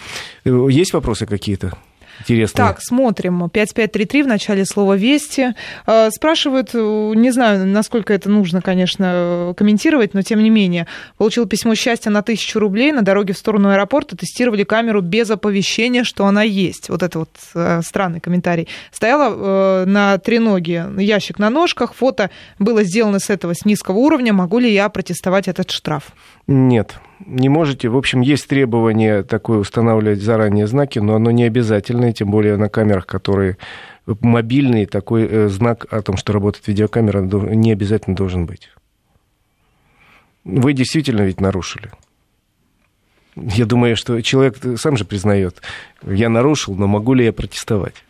Э, 0.44 0.66
есть 0.70 0.92
вопросы 0.92 1.26
какие-то? 1.26 1.72
Интересно. 2.20 2.56
Так, 2.56 2.80
смотрим. 2.80 3.50
5533 3.50 4.22
в 4.22 4.26
начале 4.26 4.64
слова 4.64 4.96
«Вести». 4.96 5.54
Э, 5.86 6.10
спрашивают, 6.10 6.70
э, 6.74 7.12
не 7.14 7.30
знаю, 7.30 7.66
насколько 7.66 8.12
это 8.12 8.28
нужно, 8.30 8.62
конечно, 8.62 9.54
комментировать, 9.56 10.14
но 10.14 10.22
тем 10.22 10.42
не 10.42 10.50
менее. 10.50 10.86
Получил 11.18 11.46
письмо 11.46 11.74
счастья 11.74 12.10
на 12.10 12.22
тысячу 12.22 12.58
рублей. 12.58 12.92
На 12.92 13.02
дороге 13.02 13.34
в 13.34 13.38
сторону 13.38 13.70
аэропорта 13.70 14.16
тестировали 14.16 14.64
камеру 14.64 15.00
без 15.00 15.30
оповещения, 15.30 16.04
что 16.04 16.26
она 16.26 16.42
есть. 16.42 16.88
Вот 16.88 17.02
это 17.02 17.20
вот 17.20 17.30
э, 17.54 17.80
странный 17.84 18.20
комментарий. 18.20 18.68
Стояла 18.92 19.84
на 19.84 20.18
треноге 20.18 20.86
ящик 20.98 21.38
на 21.38 21.50
ножках. 21.50 21.94
Фото 21.94 22.30
было 22.58 22.84
сделано 22.84 23.18
с 23.18 23.30
этого 23.30 23.54
с 23.54 23.64
низкого 23.64 23.98
уровня. 23.98 24.32
Могу 24.32 24.58
ли 24.58 24.72
я 24.72 24.88
протестовать 24.88 25.48
этот 25.48 25.70
штраф? 25.70 26.12
Нет 26.46 26.94
не 27.26 27.48
можете. 27.48 27.88
В 27.88 27.96
общем, 27.96 28.20
есть 28.20 28.48
требование 28.48 29.22
такое 29.22 29.58
устанавливать 29.58 30.20
заранее 30.20 30.66
знаки, 30.66 30.98
но 30.98 31.14
оно 31.14 31.30
не 31.30 31.44
обязательное, 31.44 32.12
тем 32.12 32.30
более 32.30 32.56
на 32.56 32.68
камерах, 32.68 33.06
которые 33.06 33.56
мобильные, 34.06 34.86
такой 34.86 35.26
э, 35.26 35.48
знак 35.48 35.86
о 35.90 36.02
том, 36.02 36.16
что 36.16 36.32
работает 36.32 36.66
видеокамера, 36.68 37.20
не 37.20 37.72
обязательно 37.72 38.14
должен 38.16 38.46
быть. 38.46 38.70
Вы 40.44 40.74
действительно 40.74 41.22
ведь 41.22 41.40
нарушили. 41.40 41.90
Я 43.34 43.64
думаю, 43.64 43.96
что 43.96 44.20
человек 44.20 44.58
сам 44.76 44.96
же 44.96 45.04
признает, 45.04 45.60
я 46.06 46.28
нарушил, 46.28 46.76
но 46.76 46.86
могу 46.86 47.14
ли 47.14 47.24
я 47.24 47.32
протестовать? 47.32 48.03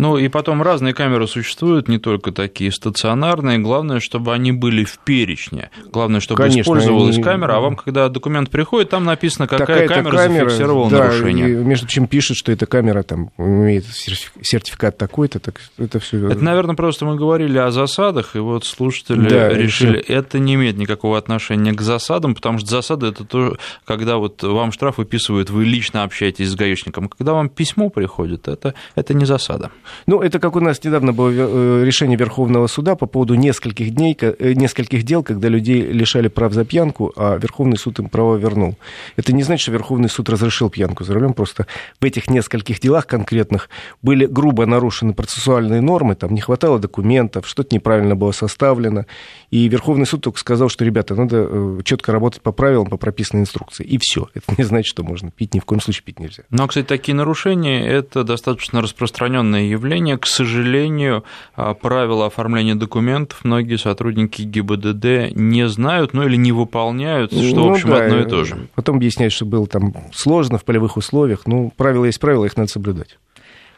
Ну 0.00 0.16
и 0.16 0.28
потом 0.28 0.62
разные 0.62 0.94
камеры 0.94 1.26
существуют, 1.26 1.86
не 1.86 1.98
только 1.98 2.32
такие 2.32 2.72
стационарные. 2.72 3.58
Главное, 3.58 4.00
чтобы 4.00 4.32
они 4.32 4.50
были 4.50 4.84
в 4.84 4.98
перечне. 4.98 5.70
Главное, 5.92 6.20
чтобы 6.20 6.42
Конечно, 6.42 6.62
использовалась 6.62 7.16
они... 7.16 7.22
камера, 7.24 7.56
а 7.56 7.60
вам, 7.60 7.76
когда 7.76 8.08
документ 8.08 8.48
приходит, 8.48 8.88
там 8.88 9.04
написано, 9.04 9.46
какая 9.46 9.86
камера, 9.86 10.16
камера 10.16 10.48
зафиксировала 10.48 10.90
да, 10.90 10.98
нарушение. 11.00 11.50
И, 11.50 11.54
между 11.54 11.86
чем 11.86 12.06
пишет, 12.06 12.38
что 12.38 12.50
эта 12.50 12.64
камера 12.64 13.02
там 13.02 13.30
имеет 13.36 13.84
сертификат 13.84 14.96
такой-то, 14.96 15.38
так 15.38 15.60
это 15.76 16.00
все. 16.00 16.30
Это, 16.30 16.42
наверное, 16.42 16.76
просто 16.76 17.04
мы 17.04 17.16
говорили 17.16 17.58
о 17.58 17.70
засадах, 17.70 18.36
и 18.36 18.38
вот 18.38 18.64
слушатели 18.64 19.28
да, 19.28 19.50
решили, 19.50 19.98
решили, 19.98 19.98
это 20.00 20.38
не 20.38 20.54
имеет 20.54 20.78
никакого 20.78 21.18
отношения 21.18 21.72
к 21.72 21.82
засадам, 21.82 22.34
потому 22.34 22.58
что 22.58 22.68
засады 22.70 23.08
это 23.08 23.26
то, 23.26 23.58
когда 23.84 24.16
вот 24.16 24.42
вам 24.42 24.72
штраф 24.72 24.96
выписывают, 24.96 25.50
вы 25.50 25.66
лично 25.66 26.04
общаетесь 26.04 26.48
с 26.48 26.54
гаишником. 26.54 27.10
Когда 27.10 27.34
вам 27.34 27.50
письмо 27.50 27.90
приходит, 27.90 28.48
это, 28.48 28.72
это 28.94 29.12
не 29.12 29.26
засада. 29.26 29.70
Ну, 30.06 30.20
это 30.20 30.38
как 30.38 30.56
у 30.56 30.60
нас 30.60 30.82
недавно 30.82 31.12
было 31.12 31.30
э, 31.30 31.84
решение 31.84 32.16
Верховного 32.16 32.66
суда 32.66 32.96
по 32.96 33.06
поводу 33.06 33.34
нескольких 33.34 33.90
дней, 33.94 34.16
э, 34.20 34.52
нескольких 34.54 35.02
дел, 35.02 35.22
когда 35.22 35.48
людей 35.48 35.82
лишали 35.82 36.28
прав 36.28 36.52
за 36.52 36.64
пьянку, 36.64 37.12
а 37.16 37.36
Верховный 37.36 37.76
суд 37.76 37.98
им 37.98 38.08
право 38.08 38.36
вернул. 38.36 38.76
Это 39.16 39.32
не 39.32 39.42
значит, 39.42 39.62
что 39.62 39.72
Верховный 39.72 40.08
суд 40.08 40.28
разрешил 40.28 40.70
пьянку 40.70 41.04
за 41.04 41.14
рулем, 41.14 41.34
просто 41.34 41.66
в 42.00 42.04
этих 42.04 42.28
нескольких 42.30 42.80
делах 42.80 43.06
конкретных 43.06 43.68
были 44.02 44.26
грубо 44.26 44.66
нарушены 44.66 45.14
процессуальные 45.14 45.80
нормы, 45.80 46.14
там 46.14 46.34
не 46.34 46.40
хватало 46.40 46.78
документов, 46.78 47.46
что-то 47.46 47.74
неправильно 47.74 48.16
было 48.16 48.32
составлено, 48.32 49.06
и 49.50 49.68
Верховный 49.68 50.06
суд 50.06 50.22
только 50.22 50.38
сказал, 50.38 50.68
что, 50.68 50.84
ребята, 50.84 51.14
надо 51.14 51.46
э, 51.50 51.80
четко 51.84 52.12
работать 52.12 52.42
по 52.42 52.52
правилам, 52.52 52.88
по 52.88 52.96
прописанной 52.96 53.42
инструкции, 53.42 53.84
и 53.84 53.98
все. 53.98 54.28
Это 54.34 54.54
не 54.56 54.64
значит, 54.64 54.90
что 54.90 55.02
можно 55.02 55.30
пить, 55.30 55.54
ни 55.54 55.60
в 55.60 55.64
коем 55.64 55.80
случае 55.80 56.04
пить 56.04 56.20
нельзя. 56.20 56.44
Ну, 56.50 56.64
а, 56.64 56.68
кстати, 56.68 56.86
такие 56.86 57.14
нарушения– 57.14 57.86
это 57.88 58.24
достаточно 58.24 58.80
распространенное 58.80 59.62
явление. 59.62 59.79
К 60.18 60.26
сожалению, 60.26 61.24
а, 61.54 61.74
правила 61.74 62.26
оформления 62.26 62.74
документов 62.74 63.40
многие 63.44 63.76
сотрудники 63.76 64.42
ГИБДД 64.42 65.34
не 65.34 65.68
знают, 65.68 66.12
ну 66.12 66.24
или 66.24 66.36
не 66.36 66.52
выполняют, 66.52 67.32
что, 67.32 67.56
ну, 67.56 67.68
в 67.68 67.72
общем, 67.72 67.90
да, 67.90 68.04
одно 68.04 68.20
и 68.20 68.24
то 68.24 68.44
же. 68.44 68.68
Потом 68.74 68.96
объясняют, 68.96 69.32
что 69.32 69.44
было 69.44 69.66
там 69.66 69.94
сложно 70.12 70.58
в 70.58 70.64
полевых 70.64 70.96
условиях. 70.96 71.42
Ну, 71.46 71.72
правила 71.76 72.04
есть 72.04 72.20
правила, 72.20 72.44
их 72.44 72.56
надо 72.56 72.70
соблюдать. 72.70 73.18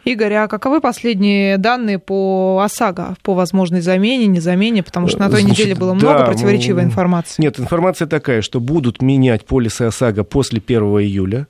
Игорь, 0.05 0.35
а 0.35 0.49
каковы 0.49 0.81
последние 0.81 1.59
данные 1.59 2.01
по 2.01 2.61
ОСАГО, 2.65 3.17
по 3.23 3.35
возможной 3.35 3.81
замене, 3.81 4.27
незамене? 4.27 4.83
Потому 4.83 5.07
что 5.07 5.21
на 5.21 5.31
той 5.31 5.43
Значит, 5.43 5.59
неделе 5.59 5.77
было 5.77 5.95
много 5.95 6.21
да, 6.21 6.25
противоречивой 6.25 6.83
информации. 6.83 7.41
Нет, 7.41 7.61
информация 7.61 8.09
такая, 8.09 8.43
что 8.43 8.59
будут 8.59 9.01
менять 9.01 9.47
полисы 9.47 9.83
ОСАГО 9.83 10.25
после 10.25 10.61
1 10.65 10.83
июля. 10.83 11.47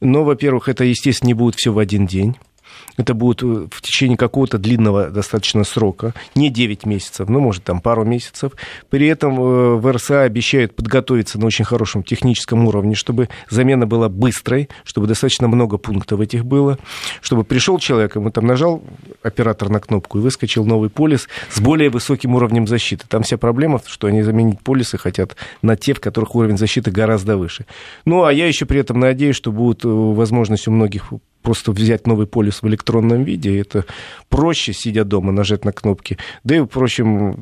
Но, 0.00 0.22
во-первых, 0.24 0.68
это, 0.68 0.84
естественно, 0.84 1.28
не 1.28 1.34
будет 1.34 1.54
все 1.54 1.72
в 1.72 1.78
один 1.78 2.06
день. 2.06 2.36
Это 2.96 3.14
будет 3.14 3.42
э, 3.42 3.66
в 3.70 3.82
течение 3.82 4.16
какого-то 4.16 4.58
длинного 4.58 5.10
достаточно 5.10 5.64
срока, 5.64 6.14
не 6.34 6.50
9 6.50 6.86
месяцев, 6.86 7.28
но, 7.28 7.40
может, 7.40 7.64
там 7.64 7.80
пару 7.80 8.04
месяцев. 8.04 8.52
При 8.90 9.06
этом 9.06 9.40
э, 9.40 9.74
в 9.76 9.92
РСА 9.92 10.22
обещают 10.22 10.74
подготовиться 10.76 11.38
на 11.38 11.46
очень 11.46 11.64
хорошем 11.64 12.02
техническом 12.02 12.66
уровне, 12.66 12.94
чтобы 12.94 13.28
замена 13.50 13.86
была 13.86 14.08
быстрой, 14.08 14.68
чтобы 14.84 15.06
достаточно 15.06 15.48
много 15.48 15.78
пунктов 15.78 16.20
этих 16.20 16.44
было, 16.44 16.78
чтобы 17.20 17.44
пришел 17.44 17.78
человек, 17.78 18.16
ему 18.16 18.30
там 18.30 18.46
нажал 18.46 18.82
оператор 19.22 19.68
на 19.68 19.80
кнопку 19.80 20.18
и 20.18 20.20
выскочил 20.20 20.64
новый 20.64 20.90
полис 20.90 21.28
с 21.50 21.60
более 21.60 21.90
высоким 21.90 22.34
уровнем 22.34 22.66
защиты. 22.66 23.04
Там 23.08 23.22
вся 23.22 23.38
проблема, 23.38 23.80
что 23.86 24.06
они 24.06 24.22
заменить 24.22 24.60
полисы 24.60 24.98
хотят 24.98 25.36
на 25.62 25.76
те, 25.76 25.94
в 25.94 26.00
которых 26.00 26.34
уровень 26.34 26.58
защиты 26.58 26.90
гораздо 26.90 27.36
выше. 27.36 27.66
Ну, 28.04 28.24
а 28.24 28.32
я 28.32 28.46
еще 28.46 28.66
при 28.66 28.80
этом 28.80 29.00
надеюсь, 29.00 29.36
что 29.36 29.52
будет 29.52 29.84
э, 29.84 29.88
возможность 29.88 30.68
у 30.68 30.70
многих 30.70 31.12
просто 31.44 31.70
взять 31.72 32.06
новый 32.06 32.26
полис 32.26 32.62
в 32.62 32.66
электронном 32.66 33.22
виде. 33.22 33.60
Это 33.60 33.84
проще, 34.28 34.72
сидя 34.72 35.04
дома, 35.04 35.30
нажать 35.30 35.64
на 35.64 35.72
кнопки. 35.72 36.18
Да 36.42 36.56
и, 36.56 36.60
впрочем, 36.60 37.36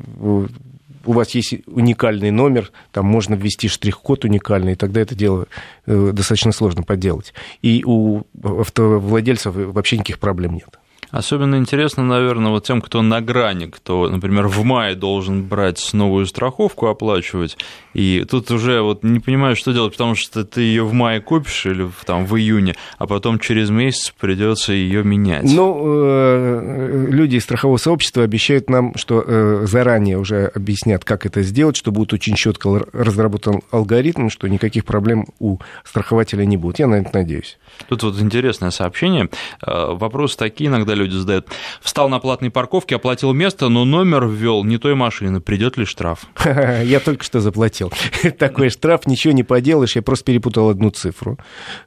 у 1.05 1.13
вас 1.13 1.31
есть 1.31 1.55
уникальный 1.65 2.31
номер, 2.31 2.71
там 2.91 3.05
можно 3.05 3.33
ввести 3.33 3.67
штрих-код 3.67 4.25
уникальный, 4.25 4.73
и 4.73 4.75
тогда 4.75 5.01
это 5.01 5.15
дело 5.15 5.47
э, 5.85 6.11
достаточно 6.13 6.51
сложно 6.51 6.83
подделать. 6.83 7.33
И 7.61 7.83
у 7.85 8.23
автовладельцев 8.43 9.55
вообще 9.55 9.97
никаких 9.97 10.19
проблем 10.19 10.53
нет. 10.53 10.79
Особенно 11.13 11.57
интересно, 11.57 12.03
наверное, 12.03 12.49
вот 12.49 12.65
тем, 12.65 12.81
кто 12.81 13.03
на 13.03 13.21
грани, 13.21 13.67
кто, 13.67 14.09
например, 14.09 14.47
в 14.47 14.63
мае 14.63 14.95
должен 14.95 15.43
брать 15.43 15.93
новую 15.93 16.25
страховку, 16.25 16.87
оплачивать, 16.87 17.55
и 17.93 18.25
тут 18.27 18.49
уже 18.49 18.81
вот 18.81 19.03
не 19.03 19.19
понимаешь, 19.19 19.59
что 19.59 19.73
делать, 19.73 19.91
потому 19.91 20.15
что 20.15 20.43
ты 20.43 20.61
ее 20.61 20.83
в 20.83 20.91
мае 20.93 21.21
купишь 21.21 21.67
или 21.67 21.87
там 22.07 22.25
в 22.25 22.35
июне, 22.35 22.73
а 22.97 23.05
потом 23.05 23.37
через 23.37 23.69
месяц 23.69 24.11
придется 24.19 24.73
ее 24.73 25.03
менять. 25.03 25.43
Ну, 25.43 25.83
э, 25.85 27.05
люди 27.11 27.35
из 27.35 27.43
страхового 27.43 27.77
сообщества 27.77 28.23
обещают 28.23 28.71
нам, 28.71 28.95
что 28.95 29.23
э, 29.23 29.65
заранее 29.67 30.17
уже 30.17 30.47
объяснят, 30.47 31.05
как 31.05 31.27
это 31.27 31.43
сделать, 31.43 31.75
что 31.75 31.91
будет 31.91 32.13
очень 32.13 32.33
четко 32.33 32.87
разработан 32.91 33.61
алгоритм, 33.69 34.29
что 34.29 34.47
никаких 34.47 34.83
проблем 34.83 35.27
у 35.37 35.59
страхователя 35.83 36.43
не 36.43 36.57
будет. 36.57 36.79
Я 36.79 36.87
на 36.87 36.95
это 36.95 37.11
надеюсь. 37.13 37.59
Тут 37.87 38.01
вот 38.01 38.19
интересное 38.19 38.71
сообщение. 38.71 39.29
Э, 39.63 39.93
вопросы 39.93 40.37
такие 40.37 40.71
иногда 40.71 40.95
люди 40.95 41.02
задают. 41.11 41.47
Встал 41.81 42.09
на 42.09 42.19
платной 42.19 42.49
парковке, 42.49 42.95
оплатил 42.95 43.33
место, 43.33 43.69
но 43.69 43.85
номер 43.85 44.27
ввел 44.27 44.63
не 44.63 44.77
той 44.77 44.95
машины. 44.95 45.41
Придет 45.41 45.77
ли 45.77 45.85
штраф? 45.85 46.25
Я 46.45 46.99
только 46.99 47.23
что 47.23 47.39
заплатил. 47.39 47.91
Такой 48.39 48.69
штраф, 48.69 49.05
ничего 49.05 49.33
не 49.33 49.43
поделаешь, 49.43 49.95
я 49.95 50.01
просто 50.01 50.25
перепутал 50.25 50.69
одну 50.69 50.89
цифру. 50.89 51.37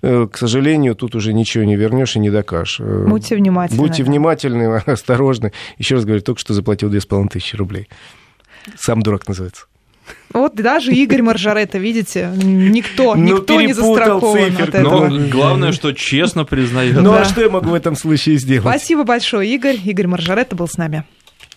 Э, 0.02 0.26
к 0.31 0.37
сожалению, 0.37 0.94
тут 0.94 1.14
уже 1.14 1.33
ничего 1.33 1.64
не 1.64 1.76
вернешь 1.76 2.16
и 2.16 2.18
не 2.18 2.31
докажешь. 2.31 2.81
Э, 2.81 3.07
Будьте 3.07 3.37
внимательны. 3.37 3.79
Будьте 3.81 4.02
внимательны, 4.05 4.76
осторожны. 4.87 5.52
Еще 5.79 5.96
раз 5.96 6.05
говорю, 6.05 6.22
только 6.22 6.40
что 6.40 6.55
заплатил 6.55 6.88
2500 6.90 7.55
рублей. 7.59 7.88
Сам 8.76 9.02
дурак 9.02 9.29
называется. 9.29 9.66
Вот 10.32 10.54
даже 10.54 10.92
Игорь 10.92 11.22
Маржарета, 11.22 11.78
видите, 11.78 12.30
никто, 12.34 13.14
ну, 13.14 13.38
никто 13.38 13.60
не 13.60 13.72
застрахован 13.72 14.56
от 14.58 14.74
этого. 14.74 15.08
Но 15.08 15.28
главное, 15.28 15.72
что 15.72 15.92
честно 15.92 16.44
признает. 16.44 17.00
Ну 17.00 17.12
а 17.12 17.24
что 17.24 17.40
я 17.40 17.48
могу 17.48 17.70
в 17.70 17.74
этом 17.74 17.96
случае 17.96 18.36
сделать? 18.36 18.68
Спасибо 18.68 19.04
большое, 19.04 19.48
Игорь. 19.54 19.78
Игорь 19.82 20.06
Маржарета 20.06 20.54
был 20.54 20.68
с 20.68 20.76
нами. 20.76 21.04